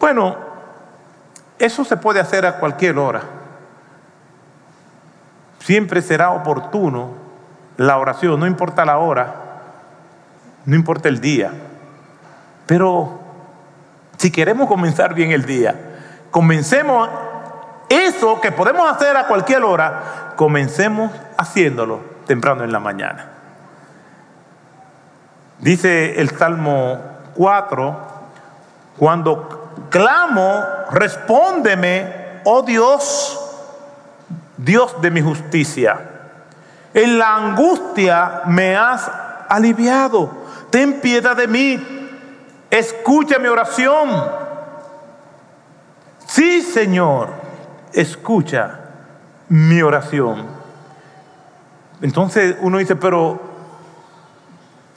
Bueno, 0.00 0.36
eso 1.58 1.84
se 1.84 1.96
puede 1.96 2.20
hacer 2.20 2.46
a 2.46 2.58
cualquier 2.58 2.98
hora. 2.98 3.20
Siempre 5.66 6.00
será 6.00 6.30
oportuno 6.30 7.10
la 7.76 7.98
oración, 7.98 8.38
no 8.38 8.46
importa 8.46 8.84
la 8.84 8.98
hora, 8.98 9.34
no 10.64 10.76
importa 10.76 11.08
el 11.08 11.20
día. 11.20 11.50
Pero 12.66 13.18
si 14.16 14.30
queremos 14.30 14.68
comenzar 14.68 15.12
bien 15.12 15.32
el 15.32 15.44
día, 15.44 15.74
comencemos 16.30 17.08
eso 17.88 18.40
que 18.40 18.52
podemos 18.52 18.88
hacer 18.88 19.16
a 19.16 19.26
cualquier 19.26 19.64
hora, 19.64 20.34
comencemos 20.36 21.10
haciéndolo 21.36 21.98
temprano 22.28 22.62
en 22.62 22.70
la 22.70 22.78
mañana. 22.78 23.30
Dice 25.58 26.20
el 26.20 26.30
Salmo 26.30 27.00
4, 27.34 27.96
cuando 28.96 29.72
clamo, 29.90 30.62
respóndeme, 30.92 32.40
oh 32.44 32.62
Dios, 32.62 33.45
Dios 34.56 35.00
de 35.00 35.10
mi 35.10 35.20
justicia. 35.20 36.00
En 36.94 37.18
la 37.18 37.36
angustia 37.36 38.42
me 38.46 38.76
has 38.76 39.10
aliviado. 39.48 40.30
Ten 40.70 41.00
piedad 41.00 41.36
de 41.36 41.46
mí. 41.46 42.08
Escucha 42.70 43.38
mi 43.38 43.48
oración. 43.48 44.08
Sí, 46.26 46.62
Señor, 46.62 47.28
escucha 47.92 48.80
mi 49.48 49.80
oración. 49.82 50.46
Entonces 52.02 52.56
uno 52.60 52.78
dice, 52.78 52.96
pero 52.96 53.45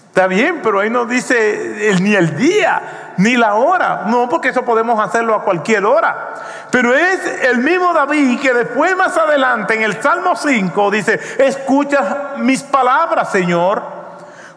Está 0.09 0.27
bien, 0.27 0.59
pero 0.63 0.79
ahí 0.79 0.89
no 0.89 1.05
dice 1.05 1.95
ni 2.01 2.13
el 2.15 2.35
día, 2.35 3.13
ni 3.17 3.37
la 3.37 3.53
hora. 3.53 4.05
No, 4.07 4.27
porque 4.27 4.49
eso 4.49 4.65
podemos 4.65 4.99
hacerlo 4.99 5.35
a 5.35 5.43
cualquier 5.43 5.85
hora. 5.85 6.33
Pero 6.71 6.93
es 6.93 7.43
el 7.43 7.59
mismo 7.59 7.93
David 7.93 8.39
que 8.39 8.53
después 8.53 8.95
más 8.97 9.15
adelante 9.17 9.75
en 9.75 9.83
el 9.83 10.01
Salmo 10.01 10.35
5 10.35 10.91
dice, 10.91 11.19
escucha 11.37 12.33
mis 12.37 12.63
palabras, 12.63 13.31
Señor. 13.31 13.83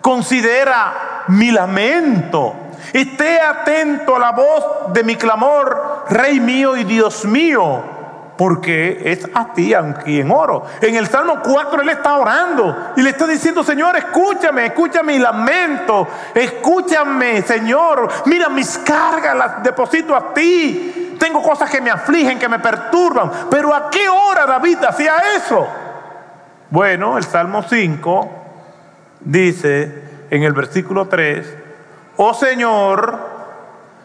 Considera 0.00 1.24
mi 1.28 1.50
lamento. 1.52 2.54
Esté 2.92 3.40
atento 3.40 4.16
a 4.16 4.18
la 4.18 4.32
voz 4.32 4.92
de 4.92 5.04
mi 5.04 5.16
clamor, 5.16 6.06
Rey 6.08 6.40
mío 6.40 6.76
y 6.76 6.84
Dios 6.84 7.24
mío 7.24 8.01
porque 8.42 9.00
es 9.04 9.24
a 9.34 9.54
ti 9.54 9.72
a 9.72 9.94
quien 9.94 10.28
oro. 10.32 10.66
En 10.80 10.96
el 10.96 11.06
Salmo 11.06 11.38
4 11.44 11.80
él 11.80 11.90
está 11.90 12.16
orando 12.16 12.92
y 12.96 13.02
le 13.02 13.10
está 13.10 13.24
diciendo, 13.24 13.62
Señor, 13.62 13.96
escúchame, 13.96 14.66
escúchame 14.66 15.12
mi 15.12 15.20
lamento, 15.20 16.08
escúchame, 16.34 17.42
Señor, 17.42 18.08
mira 18.24 18.48
mis 18.48 18.78
cargas, 18.78 19.36
las 19.36 19.62
deposito 19.62 20.16
a 20.16 20.34
ti. 20.34 21.14
Tengo 21.20 21.40
cosas 21.40 21.70
que 21.70 21.80
me 21.80 21.92
afligen, 21.92 22.36
que 22.36 22.48
me 22.48 22.58
perturban, 22.58 23.30
pero 23.48 23.72
¿a 23.72 23.88
qué 23.88 24.08
hora 24.08 24.44
David 24.44 24.78
hacía 24.88 25.18
eso? 25.36 25.64
Bueno, 26.68 27.18
el 27.18 27.22
Salmo 27.22 27.62
5 27.62 28.30
dice 29.20 30.26
en 30.30 30.42
el 30.42 30.52
versículo 30.52 31.06
3, 31.06 31.46
oh 32.16 32.34
Señor, 32.34 33.20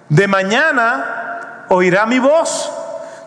de 0.09 0.27
mañana 0.27 1.65
oirá 1.69 2.05
mi 2.05 2.19
voz 2.19 2.76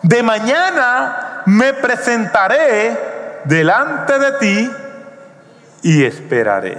de 0.01 0.23
mañana 0.23 1.43
me 1.45 1.73
presentaré 1.73 2.97
delante 3.43 4.19
de 4.19 4.31
ti 4.33 4.71
y 5.83 6.03
esperaré. 6.03 6.77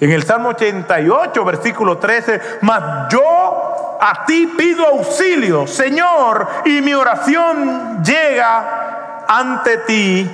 En 0.00 0.10
el 0.10 0.24
Salmo 0.24 0.50
88, 0.50 1.44
versículo 1.44 1.98
13, 1.98 2.40
mas 2.62 3.08
yo 3.10 3.98
a 4.00 4.24
ti 4.26 4.52
pido 4.58 4.86
auxilio, 4.86 5.66
Señor, 5.66 6.46
y 6.64 6.80
mi 6.82 6.92
oración 6.94 8.02
llega 8.02 9.24
ante 9.26 9.78
ti 9.78 10.30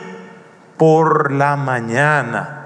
por 0.77 1.31
la 1.31 1.57
mañana. 1.57 2.57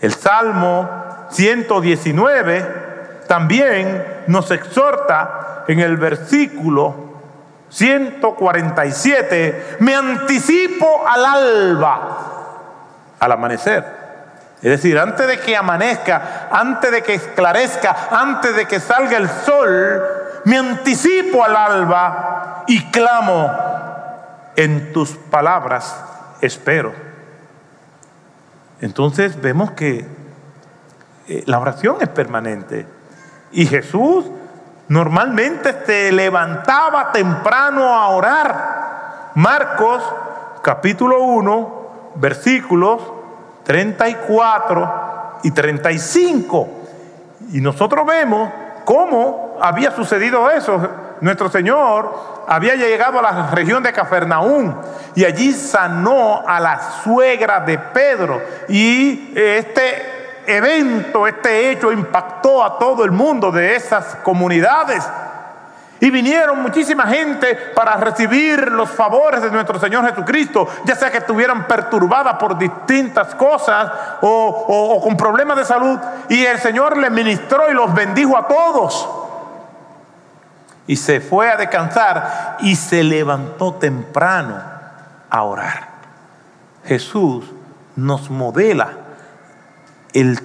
El 0.00 0.12
Salmo 0.12 1.26
119 1.30 3.24
también 3.26 4.24
nos 4.26 4.50
exhorta 4.50 5.64
en 5.66 5.80
el 5.80 5.96
versículo 5.96 7.05
147, 7.68 9.76
me 9.80 9.94
anticipo 9.94 11.06
al 11.06 11.24
alba, 11.24 12.18
al 13.18 13.32
amanecer. 13.32 14.06
Es 14.62 14.70
decir, 14.70 14.98
antes 14.98 15.26
de 15.26 15.38
que 15.38 15.56
amanezca, 15.56 16.48
antes 16.50 16.90
de 16.90 17.02
que 17.02 17.14
esclarezca, 17.14 18.08
antes 18.10 18.56
de 18.56 18.66
que 18.66 18.80
salga 18.80 19.16
el 19.16 19.28
sol, 19.28 20.02
me 20.44 20.58
anticipo 20.58 21.44
al 21.44 21.56
alba 21.56 22.64
y 22.66 22.90
clamo, 22.90 23.50
en 24.56 24.92
tus 24.92 25.10
palabras 25.10 25.94
espero. 26.40 26.92
Entonces 28.80 29.40
vemos 29.40 29.70
que 29.72 30.06
eh, 31.28 31.42
la 31.46 31.58
oración 31.58 31.96
es 32.00 32.08
permanente. 32.08 32.86
Y 33.52 33.66
Jesús 33.66 34.24
normalmente 34.88 35.84
se 35.84 36.12
levantaba 36.12 37.12
temprano 37.12 37.94
a 37.94 38.08
orar. 38.08 39.30
Marcos 39.34 40.02
capítulo 40.62 41.22
1, 41.22 42.12
versículos 42.16 43.02
34 43.64 45.40
y 45.42 45.50
35. 45.50 46.68
Y 47.52 47.60
nosotros 47.60 48.06
vemos 48.06 48.50
cómo 48.84 49.58
había 49.60 49.90
sucedido 49.90 50.50
eso. 50.50 50.88
Nuestro 51.20 51.48
Señor 51.50 52.44
había 52.46 52.74
llegado 52.74 53.18
a 53.18 53.22
la 53.22 53.50
región 53.50 53.82
de 53.82 53.92
Cafarnaún 53.92 54.76
y 55.14 55.24
allí 55.24 55.52
sanó 55.52 56.42
a 56.46 56.60
la 56.60 56.80
suegra 57.02 57.60
de 57.60 57.78
Pedro. 57.78 58.40
Y 58.68 59.32
este 59.34 60.15
evento, 60.46 61.26
este 61.26 61.70
hecho 61.70 61.92
impactó 61.92 62.64
a 62.64 62.78
todo 62.78 63.04
el 63.04 63.10
mundo 63.10 63.50
de 63.50 63.76
esas 63.76 64.16
comunidades. 64.16 65.06
Y 65.98 66.10
vinieron 66.10 66.60
muchísima 66.60 67.06
gente 67.06 67.54
para 67.74 67.96
recibir 67.96 68.70
los 68.70 68.90
favores 68.90 69.40
de 69.40 69.50
nuestro 69.50 69.80
Señor 69.80 70.06
Jesucristo, 70.06 70.68
ya 70.84 70.94
sea 70.94 71.10
que 71.10 71.18
estuvieran 71.18 71.66
perturbadas 71.66 72.34
por 72.34 72.58
distintas 72.58 73.34
cosas 73.34 73.90
o, 74.20 75.00
con 75.02 75.16
problemas 75.16 75.56
de 75.56 75.64
salud. 75.64 75.98
Y 76.28 76.44
el 76.44 76.58
Señor 76.58 76.98
le 76.98 77.08
ministró 77.08 77.70
y 77.70 77.74
los 77.74 77.94
bendijo 77.94 78.36
a 78.36 78.46
todos. 78.46 79.08
Y 80.86 80.96
se 80.96 81.20
fue 81.20 81.50
a 81.50 81.56
descansar 81.56 82.58
y 82.60 82.76
se 82.76 83.02
levantó 83.02 83.74
temprano 83.74 84.60
a 85.30 85.42
orar. 85.42 85.88
Jesús 86.84 87.44
nos 87.96 88.28
modela 88.28 89.05
el, 90.20 90.38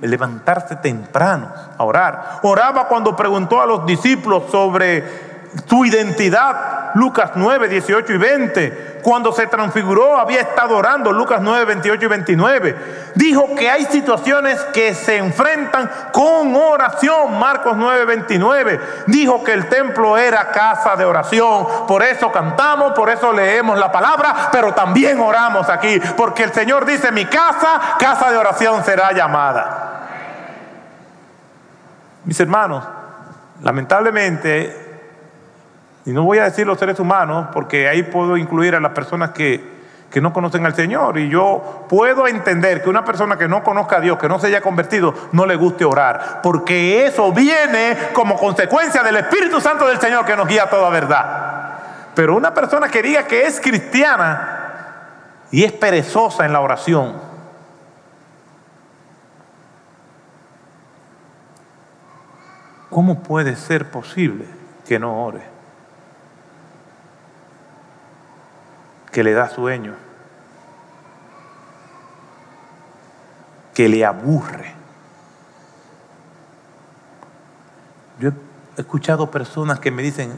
levantarse 0.00 0.76
temprano 0.76 1.50
a 1.76 1.84
orar. 1.84 2.40
Oraba 2.42 2.88
cuando 2.88 3.14
preguntó 3.14 3.60
a 3.60 3.66
los 3.66 3.84
discípulos 3.84 4.44
sobre 4.50 5.04
su 5.68 5.84
identidad, 5.84 6.77
Lucas 6.94 7.32
9, 7.34 7.68
18 7.68 8.12
y 8.12 8.16
20 8.16 8.88
cuando 9.02 9.32
se 9.32 9.46
transfiguró 9.46 10.18
había 10.18 10.40
estado 10.40 10.76
orando, 10.76 11.12
Lucas 11.12 11.40
9, 11.40 11.64
28 11.64 12.04
y 12.04 12.08
29. 12.08 12.76
Dijo 13.14 13.54
que 13.54 13.70
hay 13.70 13.84
situaciones 13.86 14.60
que 14.72 14.94
se 14.94 15.16
enfrentan 15.16 15.90
con 16.12 16.54
oración, 16.54 17.38
Marcos 17.38 17.76
9, 17.76 18.04
29. 18.04 18.80
Dijo 19.06 19.42
que 19.42 19.52
el 19.52 19.68
templo 19.68 20.16
era 20.18 20.50
casa 20.50 20.96
de 20.96 21.04
oración, 21.04 21.66
por 21.86 22.02
eso 22.02 22.30
cantamos, 22.30 22.92
por 22.92 23.10
eso 23.10 23.32
leemos 23.32 23.78
la 23.78 23.90
palabra, 23.90 24.48
pero 24.52 24.74
también 24.74 25.20
oramos 25.20 25.68
aquí, 25.68 26.00
porque 26.16 26.44
el 26.44 26.52
Señor 26.52 26.84
dice, 26.84 27.12
mi 27.12 27.24
casa, 27.26 27.96
casa 27.98 28.30
de 28.30 28.36
oración 28.36 28.84
será 28.84 29.12
llamada. 29.12 29.84
Mis 32.24 32.38
hermanos, 32.40 32.84
lamentablemente 33.62 34.87
y 36.08 36.12
no 36.12 36.22
voy 36.22 36.38
a 36.38 36.44
decir 36.44 36.66
los 36.66 36.78
seres 36.78 36.98
humanos, 37.00 37.48
porque 37.52 37.86
ahí 37.86 38.02
puedo 38.02 38.38
incluir 38.38 38.74
a 38.74 38.80
las 38.80 38.92
personas 38.92 39.32
que, 39.32 39.76
no 40.22 40.32
conocen 40.32 40.64
al 40.64 40.74
Señor. 40.74 41.18
Y 41.18 41.28
yo 41.28 41.84
puedo 41.86 42.26
entender 42.26 42.82
que 42.82 42.88
una 42.88 43.04
persona 43.04 43.36
que 43.36 43.46
no 43.46 43.62
conozca 43.62 43.98
a 43.98 44.00
Dios, 44.00 44.16
que 44.16 44.26
no 44.26 44.38
se 44.38 44.46
haya 44.46 44.62
convertido, 44.62 45.12
no 45.32 45.44
le 45.44 45.54
guste 45.54 45.84
orar. 45.84 46.40
Porque 46.42 47.04
eso 47.04 47.30
viene 47.30 47.94
como 48.14 48.38
consecuencia 48.38 49.02
del 49.02 49.16
Espíritu 49.16 49.60
Santo 49.60 49.86
del 49.86 50.00
Señor 50.00 50.24
que 50.24 50.34
nos 50.34 50.48
guía 50.48 50.62
a 50.62 50.70
toda 50.70 50.88
verdad. 50.88 51.72
Pero 52.14 52.34
una 52.34 52.54
persona 52.54 52.88
que 52.88 53.02
diga 53.02 53.24
que 53.24 53.46
es 53.46 53.60
cristiana 53.60 55.10
y 55.50 55.62
es 55.62 55.72
perezosa 55.72 56.46
en 56.46 56.54
la 56.54 56.60
oración, 56.60 57.20
¿cómo 62.88 63.22
puede 63.22 63.56
ser 63.56 63.90
posible 63.90 64.46
que 64.86 64.98
no 64.98 65.22
ore? 65.22 65.57
Que 69.10 69.22
le 69.22 69.32
da 69.32 69.48
sueño, 69.48 69.94
que 73.74 73.88
le 73.88 74.04
aburre. 74.04 74.74
Yo 78.20 78.30
he 78.76 78.80
escuchado 78.80 79.30
personas 79.30 79.80
que 79.80 79.90
me 79.90 80.02
dicen, 80.02 80.36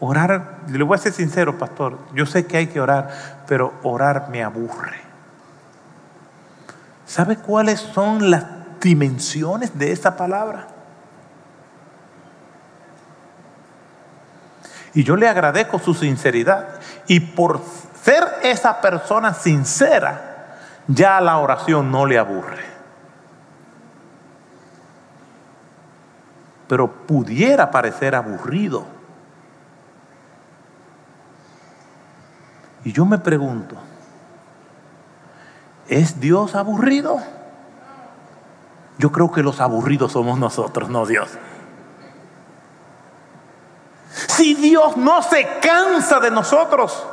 orar, 0.00 0.58
le 0.68 0.84
voy 0.84 0.94
a 0.94 0.98
ser 0.98 1.12
sincero, 1.12 1.58
pastor, 1.58 1.98
yo 2.14 2.26
sé 2.26 2.46
que 2.46 2.56
hay 2.56 2.66
que 2.68 2.80
orar, 2.80 3.44
pero 3.46 3.74
orar 3.82 4.28
me 4.30 4.42
aburre. 4.42 5.00
¿Sabe 7.06 7.36
cuáles 7.36 7.80
son 7.80 8.30
las 8.30 8.44
dimensiones 8.80 9.78
de 9.78 9.92
esa 9.92 10.16
palabra? 10.16 10.75
Y 14.96 15.04
yo 15.04 15.14
le 15.14 15.28
agradezco 15.28 15.78
su 15.78 15.92
sinceridad. 15.92 16.68
Y 17.06 17.20
por 17.20 17.60
ser 18.02 18.24
esa 18.42 18.80
persona 18.80 19.34
sincera, 19.34 20.56
ya 20.88 21.20
la 21.20 21.36
oración 21.36 21.90
no 21.90 22.06
le 22.06 22.18
aburre. 22.18 22.64
Pero 26.66 26.90
pudiera 26.90 27.70
parecer 27.70 28.14
aburrido. 28.14 28.86
Y 32.82 32.92
yo 32.92 33.04
me 33.04 33.18
pregunto, 33.18 33.76
¿es 35.88 36.18
Dios 36.20 36.54
aburrido? 36.54 37.18
Yo 38.96 39.12
creo 39.12 39.30
que 39.30 39.42
los 39.42 39.60
aburridos 39.60 40.12
somos 40.12 40.38
nosotros, 40.38 40.88
no 40.88 41.04
Dios. 41.04 41.28
Si 44.36 44.52
Dios 44.52 44.98
no 44.98 45.22
se 45.22 45.48
cansa 45.62 46.20
de 46.20 46.30
nosotros, 46.30 47.06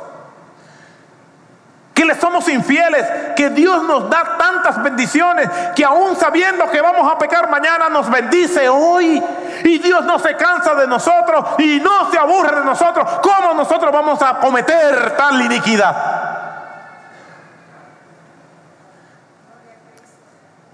que 1.94 2.04
le 2.04 2.20
somos 2.20 2.46
infieles, 2.50 3.06
que 3.34 3.48
Dios 3.48 3.82
nos 3.84 4.10
da 4.10 4.36
tantas 4.36 4.82
bendiciones, 4.82 5.48
que 5.74 5.86
aún 5.86 6.16
sabiendo 6.16 6.70
que 6.70 6.82
vamos 6.82 7.10
a 7.10 7.16
pecar 7.16 7.48
mañana 7.48 7.88
nos 7.88 8.10
bendice 8.10 8.68
hoy. 8.68 9.22
Y 9.64 9.78
Dios 9.78 10.04
no 10.04 10.18
se 10.18 10.36
cansa 10.36 10.74
de 10.74 10.86
nosotros 10.86 11.46
y 11.56 11.80
no 11.80 12.10
se 12.10 12.18
aburre 12.18 12.58
de 12.58 12.64
nosotros. 12.64 13.08
¿Cómo 13.22 13.54
nosotros 13.54 13.90
vamos 13.90 14.20
a 14.20 14.38
cometer 14.38 15.16
tal 15.16 15.40
iniquidad? 15.40 16.44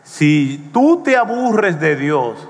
Si 0.02 0.68
tú 0.72 1.00
te 1.04 1.16
aburres 1.16 1.78
de 1.78 1.94
Dios, 1.94 2.48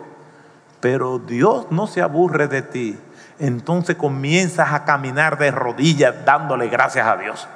pero 0.81 1.19
Dios 1.19 1.67
no 1.69 1.87
se 1.87 2.01
aburre 2.01 2.49
de 2.49 2.63
ti, 2.63 2.99
entonces 3.41 3.97
comienzas 3.97 4.73
a 4.73 4.85
caminar 4.85 5.39
de 5.39 5.51
rodillas 5.51 6.15
dándole 6.25 6.69
gracias 6.69 7.07
a 7.07 7.17
Dios. 7.17 7.49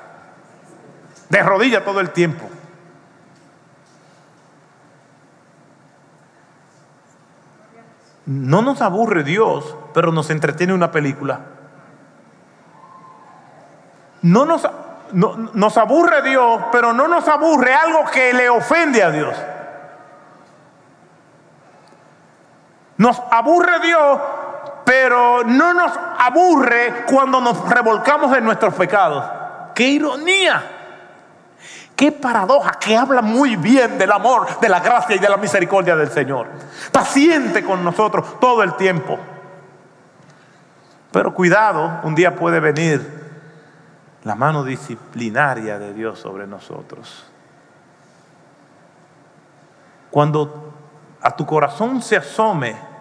De 1.29 1.43
rodillas 1.43 1.85
todo 1.85 2.01
el 2.01 2.11
tiempo. 2.11 2.49
No 8.27 8.63
nos 8.63 8.81
aburre 8.81 9.23
Dios, 9.23 9.77
pero 9.93 10.11
nos 10.11 10.31
entretiene 10.31 10.73
una 10.73 10.91
película. 10.91 11.41
No 14.23 14.47
nos, 14.47 14.67
nos 15.13 15.77
aburre 15.77 16.23
Dios, 16.23 16.63
pero 16.73 16.95
no 16.95 17.07
nos 17.09 17.29
aburre 17.29 17.75
algo 17.75 18.07
que 18.11 18.33
le 18.33 18.49
ofende 18.49 19.03
a 19.03 19.11
Dios. 19.11 19.37
Nos 22.97 23.21
aburre 23.31 23.81
Dios, 23.81 24.21
pero 24.85 25.43
no 25.45 25.73
nos 25.73 25.93
aburre 26.19 27.05
cuando 27.07 27.41
nos 27.41 27.69
revolcamos 27.69 28.37
en 28.37 28.45
nuestros 28.45 28.75
pecados. 28.75 29.25
¡Qué 29.75 29.89
ironía! 29.89 30.63
¡Qué 31.97 32.13
paradoja! 32.13 32.73
Que 32.73 32.97
habla 32.97 33.23
muy 33.23 33.57
bien 33.57 33.99
del 33.99 34.13
amor, 34.13 34.61
de 34.61 34.69
la 34.69 34.81
gracia 34.81 35.17
y 35.17 35.19
de 35.19 35.29
la 35.29 35.37
misericordia 35.37 35.97
del 35.97 36.11
Señor. 36.11 36.49
Paciente 36.93 37.65
con 37.65 37.83
nosotros 37.83 38.39
todo 38.41 38.63
el 38.63 38.75
tiempo. 38.75 39.19
Pero 41.11 41.33
cuidado, 41.33 42.01
un 42.03 42.15
día 42.15 42.35
puede 42.35 42.61
venir 42.61 43.25
la 44.25 44.35
mano 44.35 44.65
disciplinaria 44.65 45.79
de 45.79 45.95
Dios 45.95 46.19
sobre 46.19 46.47
nosotros. 46.47 47.25
Cuando 50.11 50.73
a 51.21 51.35
tu 51.35 51.47
corazón 51.47 52.03
se 52.03 52.17
asome 52.17 52.94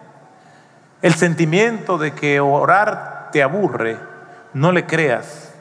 el 1.04 1.12
sentimiento 1.12 1.98
de 1.98 2.14
que 2.14 2.40
orar 2.40 3.28
te 3.30 3.42
aburre, 3.42 3.98
no 4.54 4.72
le 4.72 4.86
creas. 4.86 5.52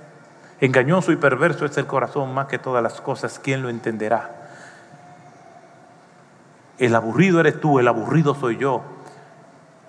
Engañoso 0.61 1.11
y 1.11 1.17
perverso 1.17 1.65
es 1.65 1.77
el 1.77 1.85
corazón 1.85 2.33
más 2.33 2.47
que 2.47 2.57
todas 2.57 2.81
las 2.81 3.01
cosas. 3.01 3.39
¿Quién 3.43 3.61
lo 3.61 3.67
entenderá? 3.67 4.29
El 6.77 6.95
aburrido 6.95 7.41
eres 7.41 7.59
tú, 7.59 7.77
el 7.77 7.89
aburrido 7.89 8.35
soy 8.35 8.55
yo. 8.55 8.83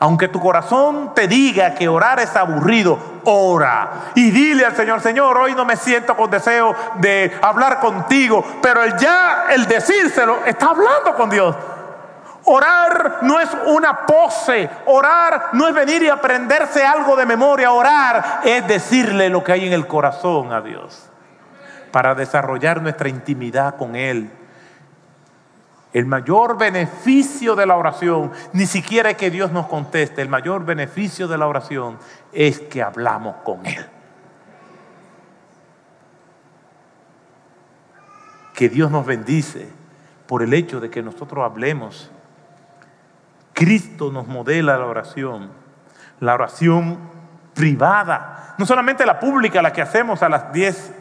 Aunque 0.00 0.26
tu 0.26 0.40
corazón 0.40 1.12
te 1.14 1.28
diga 1.28 1.76
que 1.76 1.86
orar 1.86 2.18
es 2.18 2.34
aburrido, 2.34 2.98
ora. 3.22 4.10
Y 4.16 4.32
dile 4.32 4.64
al 4.64 4.74
Señor, 4.74 5.02
Señor, 5.02 5.38
hoy 5.38 5.54
no 5.54 5.64
me 5.64 5.76
siento 5.76 6.16
con 6.16 6.32
deseo 6.32 6.74
de 6.96 7.32
hablar 7.40 7.78
contigo, 7.78 8.44
pero 8.60 8.82
el 8.82 8.96
ya, 8.96 9.46
el 9.50 9.66
decírselo, 9.66 10.44
está 10.46 10.70
hablando 10.70 11.14
con 11.14 11.30
Dios. 11.30 11.54
Orar 12.46 13.20
no 13.22 13.40
es 13.40 13.48
una 13.66 14.04
pose, 14.04 14.68
orar 14.86 15.50
no 15.54 15.66
es 15.66 15.74
venir 15.74 16.02
y 16.02 16.10
aprenderse 16.10 16.84
algo 16.84 17.16
de 17.16 17.24
memoria, 17.24 17.72
orar 17.72 18.42
es 18.44 18.66
decirle 18.68 19.30
lo 19.30 19.42
que 19.42 19.52
hay 19.52 19.66
en 19.66 19.72
el 19.72 19.86
corazón 19.86 20.52
a 20.52 20.60
Dios 20.60 21.08
para 21.90 22.14
desarrollar 22.14 22.82
nuestra 22.82 23.08
intimidad 23.08 23.76
con 23.76 23.96
Él. 23.96 24.30
El 25.94 26.06
mayor 26.06 26.58
beneficio 26.58 27.54
de 27.54 27.66
la 27.66 27.76
oración 27.76 28.32
ni 28.52 28.66
siquiera 28.66 29.10
es 29.10 29.16
que 29.16 29.30
Dios 29.30 29.52
nos 29.52 29.66
conteste, 29.68 30.20
el 30.20 30.28
mayor 30.28 30.66
beneficio 30.66 31.28
de 31.28 31.38
la 31.38 31.46
oración 31.46 31.98
es 32.32 32.60
que 32.60 32.82
hablamos 32.82 33.36
con 33.44 33.64
Él. 33.64 33.86
Que 38.52 38.68
Dios 38.68 38.90
nos 38.90 39.06
bendice 39.06 39.68
por 40.26 40.42
el 40.42 40.52
hecho 40.52 40.80
de 40.80 40.90
que 40.90 41.02
nosotros 41.02 41.44
hablemos 41.44 42.10
Cristo 43.54 44.10
nos 44.10 44.26
modela 44.26 44.76
la 44.76 44.84
oración, 44.84 45.50
la 46.20 46.34
oración 46.34 46.98
privada, 47.54 48.54
no 48.58 48.66
solamente 48.66 49.06
la 49.06 49.18
pública, 49.18 49.62
la 49.62 49.72
que 49.72 49.80
hacemos 49.80 50.22
a 50.22 50.28
las 50.28 50.52
diez 50.52 50.92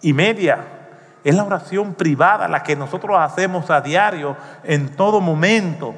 y 0.00 0.12
media, 0.12 0.58
es 1.22 1.34
la 1.34 1.44
oración 1.44 1.94
privada, 1.94 2.48
la 2.48 2.62
que 2.62 2.74
nosotros 2.74 3.16
hacemos 3.18 3.70
a 3.70 3.80
diario, 3.80 4.36
en 4.64 4.88
todo 4.96 5.20
momento. 5.20 5.94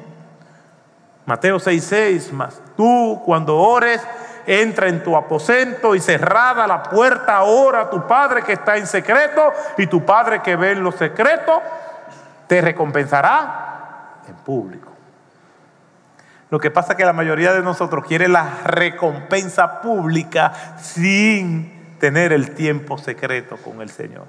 Mateo 1.25 1.57
6:6, 1.57 2.33
más 2.33 2.61
tú 2.75 3.21
cuando 3.25 3.57
ores, 3.57 4.05
entra 4.45 4.87
en 4.87 5.03
tu 5.03 5.15
aposento 5.15 5.95
y 5.95 5.99
cerrada 5.99 6.67
la 6.67 6.83
puerta 6.83 7.37
ahora 7.37 7.89
tu 7.89 8.05
Padre 8.07 8.41
que 8.41 8.53
está 8.53 8.75
en 8.77 8.87
secreto 8.87 9.51
y 9.77 9.87
tu 9.87 10.03
Padre 10.03 10.41
que 10.41 10.55
ve 10.55 10.71
en 10.71 10.83
lo 10.83 10.91
secreto 10.91 11.61
te 12.47 12.59
recompensará 12.59 14.23
en 14.27 14.35
público. 14.35 14.90
Lo 16.51 16.59
que 16.59 16.69
pasa 16.69 16.93
es 16.93 16.97
que 16.97 17.05
la 17.05 17.13
mayoría 17.13 17.53
de 17.53 17.61
nosotros 17.61 18.05
quiere 18.05 18.27
la 18.27 18.59
recompensa 18.65 19.79
pública 19.79 20.51
sin 20.77 21.97
tener 21.97 22.33
el 22.33 22.51
tiempo 22.51 22.97
secreto 22.97 23.55
con 23.55 23.81
el 23.81 23.89
Señor. 23.89 24.27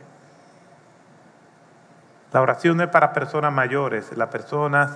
La 2.33 2.41
oración 2.41 2.81
es 2.81 2.89
para 2.89 3.13
personas 3.13 3.53
mayores, 3.53 4.17
las 4.17 4.29
personas 4.29 4.93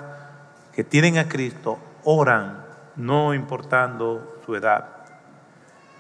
que 0.72 0.84
tienen 0.84 1.18
a 1.18 1.28
Cristo 1.28 1.78
oran 2.04 2.64
no 2.94 3.34
importando 3.34 4.40
su 4.46 4.54
edad. 4.54 4.86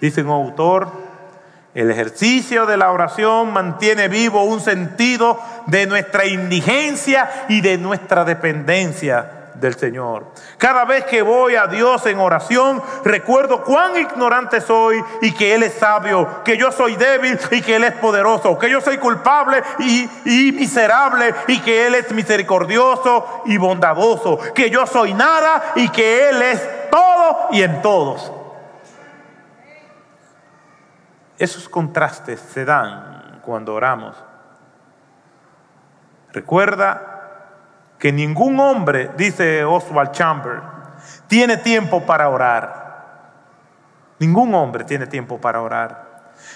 Dice 0.00 0.22
un 0.22 0.30
autor, 0.30 0.92
el 1.74 1.90
ejercicio 1.90 2.66
de 2.66 2.76
la 2.76 2.92
oración 2.92 3.52
mantiene 3.52 4.06
vivo 4.06 4.44
un 4.44 4.60
sentido 4.60 5.40
de 5.66 5.86
nuestra 5.86 6.24
indigencia 6.24 7.46
y 7.48 7.62
de 7.62 7.78
nuestra 7.78 8.24
dependencia 8.24 9.35
del 9.60 9.76
Señor. 9.76 10.26
Cada 10.58 10.84
vez 10.84 11.04
que 11.04 11.22
voy 11.22 11.56
a 11.56 11.66
Dios 11.66 12.04
en 12.06 12.18
oración, 12.18 12.82
recuerdo 13.04 13.62
cuán 13.62 13.96
ignorante 13.96 14.60
soy 14.60 15.02
y 15.22 15.32
que 15.32 15.54
Él 15.54 15.62
es 15.62 15.74
sabio, 15.74 16.42
que 16.44 16.56
yo 16.56 16.72
soy 16.72 16.96
débil 16.96 17.38
y 17.50 17.62
que 17.62 17.76
Él 17.76 17.84
es 17.84 17.92
poderoso, 17.94 18.58
que 18.58 18.70
yo 18.70 18.80
soy 18.80 18.98
culpable 18.98 19.62
y, 19.78 20.08
y 20.24 20.52
miserable 20.52 21.34
y 21.48 21.60
que 21.60 21.86
Él 21.86 21.94
es 21.94 22.12
misericordioso 22.12 23.42
y 23.46 23.56
bondadoso, 23.56 24.38
que 24.54 24.70
yo 24.70 24.86
soy 24.86 25.14
nada 25.14 25.72
y 25.74 25.88
que 25.88 26.28
Él 26.28 26.42
es 26.42 26.90
todo 26.90 27.48
y 27.50 27.62
en 27.62 27.82
todos. 27.82 28.32
Esos 31.38 31.68
contrastes 31.68 32.40
se 32.40 32.64
dan 32.64 33.40
cuando 33.44 33.74
oramos. 33.74 34.16
Recuerda 36.32 37.15
que 37.98 38.12
ningún 38.12 38.60
hombre, 38.60 39.10
dice 39.16 39.64
Oswald 39.64 40.12
Chamber, 40.12 40.60
tiene 41.26 41.56
tiempo 41.56 42.04
para 42.04 42.28
orar. 42.28 42.86
Ningún 44.18 44.54
hombre 44.54 44.84
tiene 44.84 45.06
tiempo 45.06 45.40
para 45.40 45.60
orar. 45.60 46.06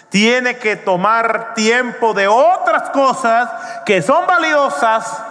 Tiene 0.08 0.56
que 0.58 0.76
tomar 0.76 1.54
tiempo 1.54 2.12
de 2.14 2.28
otras 2.28 2.90
cosas 2.90 3.50
que 3.84 4.02
son 4.02 4.26
valiosas 4.26 5.24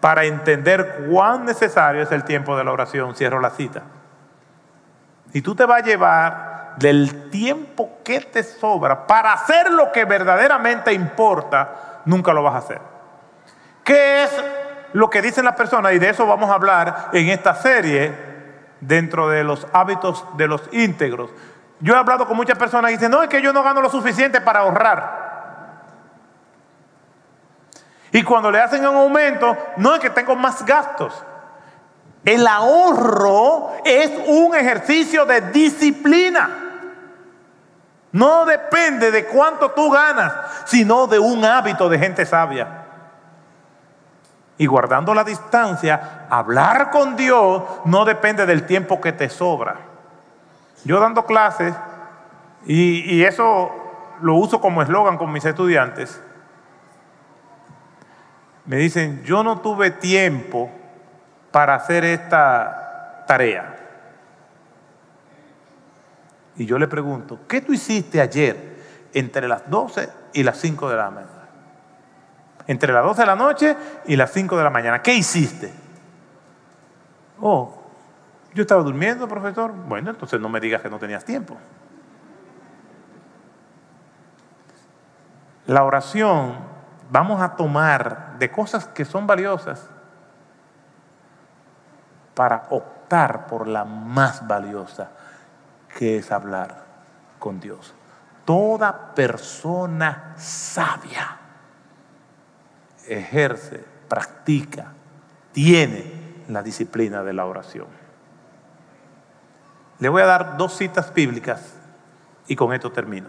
para 0.00 0.24
entender 0.24 1.06
cuán 1.10 1.44
necesario 1.44 2.02
es 2.02 2.12
el 2.12 2.24
tiempo 2.24 2.56
de 2.56 2.64
la 2.64 2.72
oración. 2.72 3.14
Cierro 3.14 3.40
la 3.40 3.50
cita. 3.50 3.82
Y 5.32 5.42
tú 5.42 5.54
te 5.54 5.64
vas 5.64 5.82
a 5.82 5.84
llevar 5.84 6.74
del 6.76 7.30
tiempo 7.30 7.98
que 8.04 8.20
te 8.20 8.42
sobra 8.42 9.06
para 9.06 9.32
hacer 9.32 9.70
lo 9.70 9.92
que 9.92 10.04
verdaderamente 10.04 10.92
importa, 10.92 12.00
nunca 12.04 12.32
lo 12.32 12.42
vas 12.42 12.54
a 12.54 12.58
hacer. 12.58 12.80
¿Qué 13.84 14.24
es 14.24 14.44
lo 14.92 15.10
que 15.10 15.22
dicen 15.22 15.44
las 15.44 15.56
personas, 15.56 15.92
y 15.92 15.98
de 15.98 16.10
eso 16.10 16.26
vamos 16.26 16.50
a 16.50 16.54
hablar 16.54 17.10
en 17.12 17.28
esta 17.28 17.54
serie, 17.54 18.30
dentro 18.80 19.28
de 19.28 19.44
los 19.44 19.66
hábitos 19.72 20.24
de 20.36 20.48
los 20.48 20.62
íntegros. 20.72 21.30
Yo 21.80 21.94
he 21.94 21.98
hablado 21.98 22.26
con 22.26 22.36
muchas 22.36 22.58
personas 22.58 22.90
y 22.90 22.94
dicen, 22.94 23.10
no, 23.10 23.22
es 23.22 23.28
que 23.28 23.42
yo 23.42 23.52
no 23.52 23.62
gano 23.62 23.80
lo 23.80 23.90
suficiente 23.90 24.40
para 24.40 24.60
ahorrar. 24.60 25.30
Y 28.12 28.22
cuando 28.22 28.50
le 28.50 28.60
hacen 28.60 28.86
un 28.86 28.96
aumento, 28.96 29.56
no 29.76 29.94
es 29.94 30.00
que 30.00 30.10
tengo 30.10 30.34
más 30.34 30.64
gastos. 30.64 31.24
El 32.24 32.46
ahorro 32.46 33.72
es 33.84 34.10
un 34.26 34.54
ejercicio 34.54 35.24
de 35.24 35.40
disciplina. 35.52 36.50
No 38.12 38.44
depende 38.44 39.10
de 39.10 39.26
cuánto 39.26 39.70
tú 39.70 39.90
ganas, 39.90 40.32
sino 40.64 41.06
de 41.06 41.18
un 41.18 41.44
hábito 41.44 41.88
de 41.88 41.98
gente 41.98 42.26
sabia 42.26 42.79
y 44.60 44.66
guardando 44.66 45.14
la 45.14 45.24
distancia, 45.24 46.26
hablar 46.28 46.90
con 46.90 47.16
Dios 47.16 47.62
no 47.86 48.04
depende 48.04 48.44
del 48.44 48.66
tiempo 48.66 49.00
que 49.00 49.10
te 49.10 49.30
sobra. 49.30 49.76
Yo 50.84 51.00
dando 51.00 51.24
clases, 51.24 51.74
y, 52.66 53.22
eso 53.24 53.70
lo 54.20 54.34
uso 54.34 54.60
como 54.60 54.82
eslogan 54.82 55.16
con 55.16 55.32
mis 55.32 55.46
estudiantes, 55.46 56.22
me 58.66 58.76
dicen, 58.76 59.22
yo 59.24 59.42
no 59.42 59.62
tuve 59.62 59.92
tiempo 59.92 60.70
para 61.50 61.74
hacer 61.74 62.04
esta 62.04 63.24
tarea. 63.26 63.78
Y 66.56 66.66
yo 66.66 66.78
le 66.78 66.86
pregunto, 66.86 67.38
¿qué 67.48 67.62
tú 67.62 67.72
hiciste 67.72 68.20
ayer 68.20 68.76
entre 69.14 69.48
las 69.48 69.70
12 69.70 70.10
y 70.34 70.42
las 70.42 70.58
5 70.58 70.90
de 70.90 70.96
la 70.98 71.10
mañana? 71.10 71.39
Entre 72.66 72.92
las 72.92 73.04
12 73.04 73.20
de 73.22 73.26
la 73.26 73.36
noche 73.36 73.76
y 74.06 74.16
las 74.16 74.32
5 74.32 74.56
de 74.56 74.64
la 74.64 74.70
mañana. 74.70 75.02
¿Qué 75.02 75.14
hiciste? 75.14 75.72
Oh, 77.40 77.80
yo 78.54 78.62
estaba 78.62 78.82
durmiendo, 78.82 79.28
profesor. 79.28 79.72
Bueno, 79.72 80.10
entonces 80.10 80.40
no 80.40 80.48
me 80.48 80.60
digas 80.60 80.82
que 80.82 80.90
no 80.90 80.98
tenías 80.98 81.24
tiempo. 81.24 81.56
La 85.66 85.84
oración 85.84 86.56
vamos 87.10 87.40
a 87.40 87.54
tomar 87.56 88.38
de 88.38 88.50
cosas 88.50 88.86
que 88.86 89.04
son 89.04 89.26
valiosas 89.26 89.88
para 92.34 92.66
optar 92.70 93.46
por 93.46 93.66
la 93.66 93.84
más 93.84 94.46
valiosa, 94.46 95.10
que 95.96 96.18
es 96.18 96.32
hablar 96.32 96.84
con 97.38 97.60
Dios. 97.60 97.94
Toda 98.44 99.14
persona 99.14 100.34
sabia 100.36 101.39
ejerce, 103.18 103.84
practica, 104.08 104.92
tiene 105.52 106.04
la 106.48 106.62
disciplina 106.62 107.22
de 107.22 107.32
la 107.32 107.46
oración. 107.46 107.86
Le 109.98 110.08
voy 110.08 110.22
a 110.22 110.26
dar 110.26 110.56
dos 110.56 110.76
citas 110.76 111.12
bíblicas 111.12 111.74
y 112.46 112.56
con 112.56 112.72
esto 112.72 112.90
termino. 112.90 113.28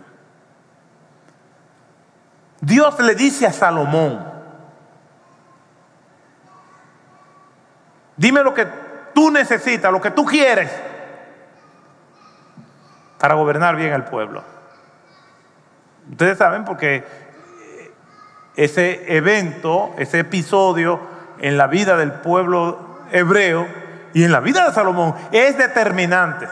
Dios 2.61 2.99
le 2.99 3.15
dice 3.15 3.47
a 3.47 3.51
Salomón, 3.51 4.23
dime 8.15 8.43
lo 8.43 8.53
que 8.53 8.67
tú 9.13 9.32
necesitas, 9.32 9.91
lo 9.91 9.99
que 9.99 10.11
tú 10.11 10.25
quieres 10.25 10.71
para 13.19 13.36
gobernar 13.36 13.75
bien 13.75 13.93
el 13.93 14.03
pueblo. 14.03 14.43
Ustedes 16.09 16.38
saben 16.38 16.65
porque 16.65 17.03
ese 18.56 19.16
evento, 19.16 19.93
ese 19.97 20.20
episodio 20.20 20.99
en 21.39 21.58
la 21.58 21.68
vida 21.68 21.97
del 21.97 22.12
pueblo 22.14 22.99
hebreo 23.12 23.68
y 24.14 24.24
en 24.24 24.32
la 24.32 24.39
vida 24.39 24.68
de 24.68 24.74
Salomón 24.74 25.16
es 25.32 25.58
determinante. 25.58 26.47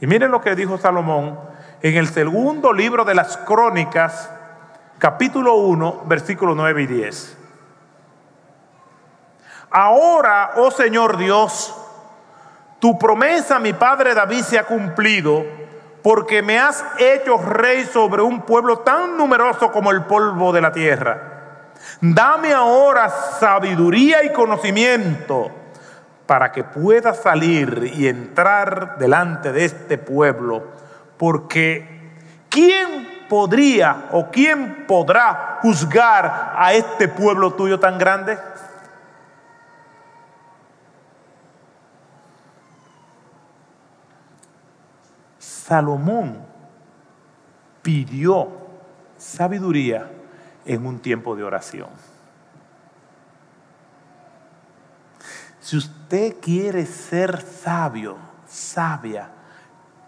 Y 0.00 0.06
miren 0.06 0.30
lo 0.30 0.40
que 0.40 0.54
dijo 0.54 0.78
Salomón 0.78 1.38
en 1.82 1.96
el 1.96 2.08
segundo 2.08 2.72
libro 2.72 3.04
de 3.04 3.14
las 3.14 3.36
crónicas, 3.38 4.30
capítulo 4.98 5.54
1, 5.54 6.04
versículos 6.06 6.56
9 6.56 6.82
y 6.82 6.86
10. 6.86 7.38
Ahora, 9.70 10.52
oh 10.56 10.70
Señor 10.70 11.16
Dios, 11.16 11.74
tu 12.78 12.98
promesa 12.98 13.58
mi 13.58 13.72
padre 13.72 14.14
David 14.14 14.42
se 14.42 14.58
ha 14.58 14.64
cumplido 14.64 15.44
porque 16.08 16.40
me 16.40 16.58
has 16.58 16.82
hecho 16.98 17.36
rey 17.36 17.84
sobre 17.84 18.22
un 18.22 18.40
pueblo 18.40 18.78
tan 18.78 19.18
numeroso 19.18 19.70
como 19.70 19.90
el 19.90 20.04
polvo 20.04 20.54
de 20.54 20.62
la 20.62 20.72
tierra. 20.72 21.74
Dame 22.00 22.54
ahora 22.54 23.10
sabiduría 23.10 24.24
y 24.24 24.32
conocimiento 24.32 25.50
para 26.24 26.50
que 26.50 26.64
pueda 26.64 27.12
salir 27.12 27.92
y 27.94 28.08
entrar 28.08 28.96
delante 28.96 29.52
de 29.52 29.66
este 29.66 29.98
pueblo, 29.98 30.68
porque 31.18 32.14
¿quién 32.48 33.26
podría 33.28 34.06
o 34.12 34.30
quién 34.30 34.86
podrá 34.86 35.58
juzgar 35.60 36.54
a 36.56 36.72
este 36.72 37.08
pueblo 37.08 37.52
tuyo 37.52 37.78
tan 37.78 37.98
grande? 37.98 38.38
Salomón 45.68 46.38
pidió 47.82 48.48
sabiduría 49.18 50.10
en 50.64 50.86
un 50.86 50.98
tiempo 51.00 51.36
de 51.36 51.44
oración. 51.44 51.90
Si 55.60 55.76
usted 55.76 56.36
quiere 56.40 56.86
ser 56.86 57.42
sabio, 57.42 58.16
sabia, 58.46 59.28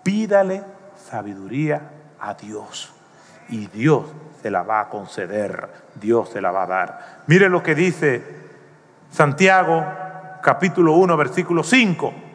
pídale 0.03 0.65
sabiduría 0.97 1.91
a 2.19 2.33
Dios. 2.33 2.95
Y 3.51 3.67
Dios 3.67 4.07
se 4.41 4.51
la 4.51 4.63
va 4.63 4.81
a 4.81 4.89
conceder, 4.89 5.69
Dios 5.95 6.31
se 6.31 6.41
la 6.41 6.53
va 6.53 6.63
a 6.63 6.67
dar. 6.67 7.23
Mire 7.27 7.51
lo 7.51 7.63
que 7.63 7.75
dice 7.75 8.25
Santiago 9.11 9.85
capítulo 10.43 10.95
1, 10.95 11.15
versículo 11.19 11.63
5. 11.63 12.30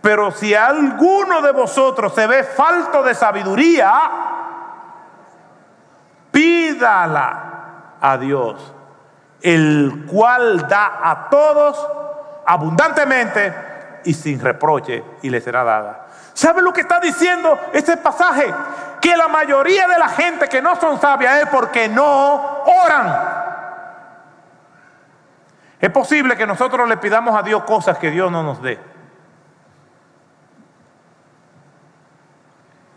Pero 0.00 0.30
si 0.30 0.54
alguno 0.54 1.42
de 1.42 1.52
vosotros 1.52 2.14
se 2.14 2.26
ve 2.26 2.42
falto 2.44 3.02
de 3.02 3.14
sabiduría, 3.14 3.92
pídala 6.30 7.50
a 8.00 8.16
Dios, 8.16 8.74
el 9.42 10.06
cual 10.10 10.66
da 10.68 11.00
a 11.02 11.28
todos 11.28 11.86
abundantemente 12.46 14.00
y 14.04 14.14
sin 14.14 14.40
reproche 14.40 15.04
y 15.22 15.28
le 15.28 15.40
será 15.40 15.64
dada. 15.64 16.06
¿Sabe 16.32 16.62
lo 16.62 16.72
que 16.72 16.80
está 16.80 16.98
diciendo 17.00 17.58
este 17.72 17.98
pasaje? 17.98 18.52
Que 19.00 19.16
la 19.16 19.28
mayoría 19.28 19.86
de 19.86 19.98
la 19.98 20.08
gente 20.08 20.48
que 20.48 20.62
no 20.62 20.76
son 20.76 21.00
sabias 21.00 21.42
es 21.42 21.48
porque 21.48 21.88
no 21.88 22.62
oran. 22.84 23.40
Es 25.78 25.90
posible 25.90 26.36
que 26.36 26.46
nosotros 26.46 26.88
le 26.88 26.96
pidamos 26.96 27.38
a 27.38 27.42
Dios 27.42 27.64
cosas 27.64 27.98
que 27.98 28.10
Dios 28.10 28.30
no 28.30 28.42
nos 28.42 28.62
dé. 28.62 28.89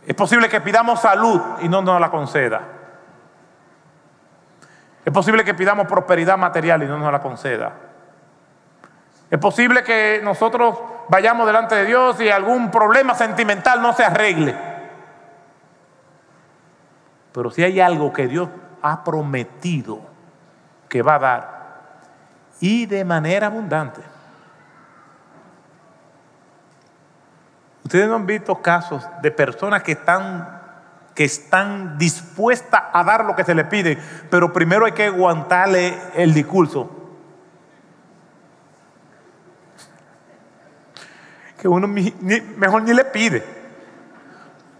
Es 0.06 0.16
posible 0.16 0.50
que 0.50 0.62
pidamos 0.62 1.00
salud 1.00 1.42
y 1.62 1.70
no 1.70 1.82
nos 1.82 2.00
la 2.00 2.12
conceda. 2.12 2.62
Es 5.06 5.14
posible 5.14 5.44
que 5.44 5.54
pidamos 5.54 5.88
prosperidad 5.88 6.38
material 6.38 6.84
y 6.84 6.88
no 6.88 6.98
nos 6.98 7.12
la 7.12 7.22
conceda. 7.22 7.74
Es 9.30 9.40
posible 9.40 9.84
que 9.84 10.22
nosotros 10.24 10.80
vayamos 11.10 11.48
delante 11.48 11.76
de 11.76 11.86
Dios 11.86 12.20
y 12.22 12.30
algún 12.30 12.70
problema 12.70 13.14
sentimental 13.14 13.82
no 13.82 13.94
se 13.94 14.04
arregle. 14.04 14.56
Pero 17.32 17.50
si 17.50 17.64
hay 17.64 17.80
algo 17.80 18.14
que 18.14 18.28
Dios 18.28 18.50
ha 18.82 19.04
prometido 19.04 20.02
que 20.88 21.02
va 21.02 21.16
a 21.16 21.20
dar 21.20 21.64
y 22.60 22.86
de 22.86 23.04
manera 23.04 23.48
abundante. 23.48 24.13
Ustedes 27.94 28.10
no 28.10 28.16
han 28.16 28.26
visto 28.26 28.60
casos 28.60 29.08
de 29.22 29.30
personas 29.30 29.84
que 29.84 29.92
están, 29.92 30.60
que 31.14 31.26
están 31.26 31.96
dispuestas 32.00 32.82
a 32.92 33.04
dar 33.04 33.24
lo 33.24 33.36
que 33.36 33.44
se 33.44 33.54
les 33.54 33.68
pide, 33.68 34.00
pero 34.32 34.52
primero 34.52 34.88
hay 34.88 34.94
que 34.94 35.06
aguantarle 35.06 35.96
el 36.16 36.34
discurso. 36.34 36.90
Que 41.56 41.68
uno 41.68 41.88
mejor 41.88 42.82
ni 42.82 42.96
le 42.96 43.06
pide, 43.06 43.46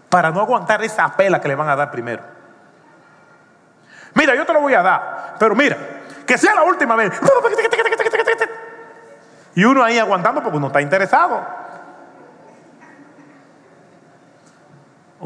para 0.08 0.32
no 0.32 0.40
aguantar 0.40 0.82
esa 0.82 1.16
pela 1.16 1.40
que 1.40 1.46
le 1.46 1.54
van 1.54 1.68
a 1.68 1.76
dar 1.76 1.92
primero. 1.92 2.24
Mira, 4.14 4.34
yo 4.34 4.44
te 4.44 4.52
lo 4.52 4.60
voy 4.60 4.74
a 4.74 4.82
dar, 4.82 5.36
pero 5.38 5.54
mira, 5.54 5.76
que 6.26 6.36
sea 6.36 6.52
la 6.52 6.64
última 6.64 6.96
vez. 6.96 7.12
Y 9.54 9.64
uno 9.64 9.84
ahí 9.84 10.00
aguantando 10.00 10.42
porque 10.42 10.56
uno 10.56 10.66
está 10.66 10.80
interesado. 10.80 11.62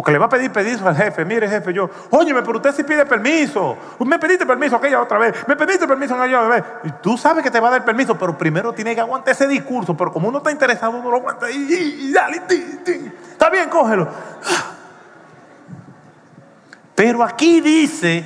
O 0.00 0.02
que 0.04 0.12
le 0.12 0.18
va 0.18 0.26
a 0.26 0.28
pedir 0.28 0.52
permiso 0.52 0.86
al 0.86 0.94
jefe. 0.94 1.24
Mire, 1.24 1.48
jefe, 1.48 1.72
yo, 1.72 1.90
óyeme, 2.10 2.42
pero 2.42 2.58
usted 2.58 2.72
sí 2.72 2.84
pide 2.84 3.04
permiso. 3.04 3.76
Me 3.98 4.16
pediste 4.16 4.46
permiso 4.46 4.76
aquella 4.76 5.02
otra 5.02 5.18
vez. 5.18 5.34
Me 5.48 5.56
pediste 5.56 5.88
permiso 5.88 6.14
aquella 6.14 6.40
otra 6.40 6.54
vez. 6.54 6.64
Y 6.84 6.92
tú 7.02 7.18
sabes 7.18 7.42
que 7.42 7.50
te 7.50 7.58
va 7.58 7.66
a 7.66 7.72
dar 7.72 7.84
permiso, 7.84 8.16
pero 8.16 8.38
primero 8.38 8.72
tiene 8.72 8.94
que 8.94 9.00
aguantar 9.00 9.34
ese 9.34 9.48
discurso. 9.48 9.96
Pero 9.96 10.12
como 10.12 10.28
uno 10.28 10.38
está 10.38 10.52
interesado, 10.52 10.92
uno 10.92 11.10
lo 11.10 11.16
aguanta. 11.16 11.50
Y, 11.50 12.12
dale, 12.12 12.42
está 13.32 13.50
bien, 13.50 13.68
cógelo. 13.68 14.06
Pero 16.94 17.24
aquí 17.24 17.60
dice 17.60 18.24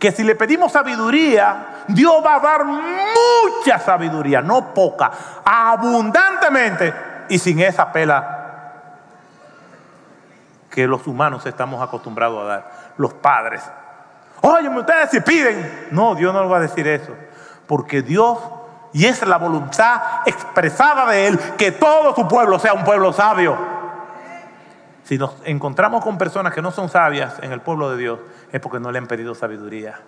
que 0.00 0.10
si 0.10 0.24
le 0.24 0.34
pedimos 0.34 0.72
sabiduría, 0.72 1.84
Dios 1.86 2.16
va 2.26 2.34
a 2.34 2.40
dar 2.40 2.64
mucha 2.64 3.78
sabiduría, 3.78 4.42
no 4.42 4.74
poca, 4.74 5.12
abundantemente 5.44 6.92
y 7.28 7.38
sin 7.38 7.60
esa 7.60 7.92
pela 7.92 8.37
que 10.70 10.86
los 10.86 11.06
humanos 11.06 11.46
estamos 11.46 11.82
acostumbrados 11.82 12.42
a 12.42 12.46
dar, 12.46 12.70
los 12.96 13.14
padres. 13.14 13.62
Oye, 14.40 14.68
ustedes 14.68 15.10
si 15.10 15.20
piden. 15.20 15.88
No, 15.90 16.14
Dios 16.14 16.32
no 16.32 16.48
va 16.48 16.58
a 16.58 16.60
decir 16.60 16.86
eso. 16.86 17.12
Porque 17.66 18.02
Dios, 18.02 18.38
y 18.92 19.06
es 19.06 19.26
la 19.26 19.36
voluntad 19.36 20.00
expresada 20.26 21.10
de 21.10 21.26
Él, 21.26 21.38
que 21.56 21.72
todo 21.72 22.14
su 22.14 22.28
pueblo 22.28 22.58
sea 22.58 22.72
un 22.72 22.84
pueblo 22.84 23.12
sabio. 23.12 23.56
Si 25.04 25.16
nos 25.16 25.36
encontramos 25.44 26.04
con 26.04 26.18
personas 26.18 26.52
que 26.52 26.62
no 26.62 26.70
son 26.70 26.88
sabias 26.88 27.38
en 27.42 27.52
el 27.52 27.60
pueblo 27.60 27.90
de 27.90 27.96
Dios, 27.96 28.20
es 28.52 28.60
porque 28.60 28.78
no 28.78 28.92
le 28.92 28.98
han 28.98 29.06
pedido 29.06 29.34
sabiduría, 29.34 30.00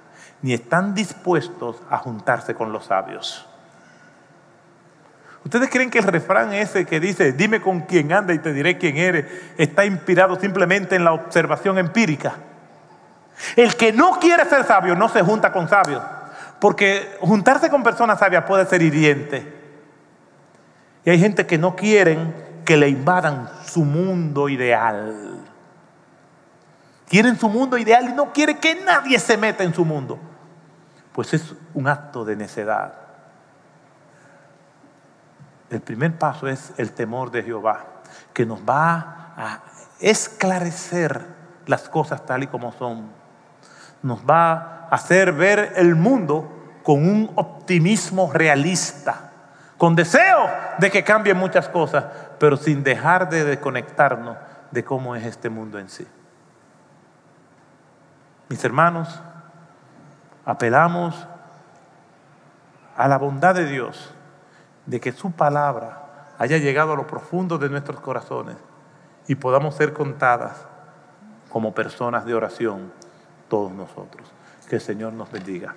ni 0.43 0.53
están 0.53 0.95
dispuestos 0.95 1.77
a 1.91 1.99
juntarse 1.99 2.55
con 2.55 2.73
los 2.73 2.85
sabios. 2.85 3.50
¿Ustedes 5.45 5.71
creen 5.71 5.91
que 5.91 5.99
el 5.99 6.05
refrán 6.05 6.53
ese 6.53 6.85
que 6.85 7.01
dice, 7.01 7.33
dime 7.33 7.61
con 7.61 7.81
quién 7.81 8.13
anda 8.13 8.35
y 8.35 8.39
te 8.39 8.53
diré 8.53 8.77
quién 8.77 8.97
eres, 8.99 9.27
está 9.57 9.87
inspirado 9.87 10.39
simplemente 10.39 10.97
en 10.97 11.05
la 11.05 11.13
observación 11.13 11.79
empírica? 11.79 12.35
El 13.57 13.75
que 13.77 13.93
no 13.93 14.19
quiere 14.21 14.45
ser 14.45 14.65
sabio 14.65 14.95
no 14.95 15.09
se 15.09 15.23
junta 15.23 15.51
con 15.51 15.69
sabios, 15.69 16.03
porque 16.61 17.17
juntarse 17.21 17.71
con 17.71 17.83
personas 17.83 18.19
sabias 18.19 18.45
puede 18.45 18.67
ser 18.67 18.83
hiriente. 18.83 19.61
Y 21.05 21.11
hay 21.11 21.19
gente 21.19 21.47
que 21.47 21.57
no 21.57 21.75
quieren 21.75 22.35
que 22.67 22.77
le 22.77 22.89
invadan 22.89 23.49
su 23.65 23.85
mundo 23.85 24.49
ideal. 24.49 25.41
Quieren 27.09 27.39
su 27.39 27.49
mundo 27.49 27.79
ideal 27.79 28.09
y 28.11 28.13
no 28.13 28.33
quieren 28.33 28.59
que 28.59 28.75
nadie 28.77 29.19
se 29.19 29.37
meta 29.37 29.65
en 29.65 29.75
su 29.75 29.85
mundo. 29.85 30.19
Pues 31.13 31.35
es 31.35 31.55
un 31.75 31.89
acto 31.89 32.25
de 32.25 32.37
necedad. 32.37 33.10
El 35.71 35.81
primer 35.81 36.19
paso 36.19 36.49
es 36.49 36.73
el 36.77 36.93
temor 36.93 37.31
de 37.31 37.45
Jehová, 37.45 37.85
que 38.33 38.45
nos 38.45 38.61
va 38.61 39.33
a 39.37 39.61
esclarecer 40.01 41.25
las 41.67 41.89
cosas 41.89 42.27
tal 42.27 42.43
y 42.43 42.49
como 42.49 42.73
son. 42.73 43.09
Nos 44.03 44.21
va 44.29 44.53
a 44.53 44.89
hacer 44.91 45.33
ver 45.33 45.75
el 45.77 45.95
mundo 45.95 46.81
con 46.83 47.09
un 47.09 47.31
optimismo 47.37 48.33
realista, 48.33 49.31
con 49.79 49.95
deseo 49.95 50.51
de 50.79 50.91
que 50.91 51.05
cambien 51.05 51.37
muchas 51.37 51.69
cosas, 51.69 52.05
pero 52.41 52.57
sin 52.57 52.83
dejar 52.83 53.31
de 53.31 53.45
desconectarnos 53.45 54.37
de 54.73 54.85
cómo 54.85 55.15
es 55.15 55.25
este 55.25 55.51
mundo 55.51 55.79
en 55.79 55.89
sí. 55.89 56.07
Mis 58.49 58.65
hermanos, 58.65 59.23
apelamos 60.45 61.29
a 62.97 63.07
la 63.07 63.19
bondad 63.19 63.55
de 63.55 63.67
Dios 63.67 64.13
de 64.91 65.01
que 65.01 65.13
su 65.13 65.31
palabra 65.31 66.35
haya 66.37 66.59
llegado 66.59 66.93
a 66.93 66.97
lo 66.97 67.07
profundo 67.07 67.59
de 67.59 67.69
nuestros 67.69 68.01
corazones 68.01 68.57
y 69.29 69.37
podamos 69.37 69.77
ser 69.77 69.93
contadas 69.93 70.67
como 71.49 71.73
personas 71.73 72.25
de 72.25 72.35
oración 72.35 72.93
todos 73.49 73.71
nosotros. 73.71 74.29
Que 74.69 74.77
el 74.77 74.81
Señor 74.83 75.13
nos 75.13 75.31
bendiga. 75.31 75.77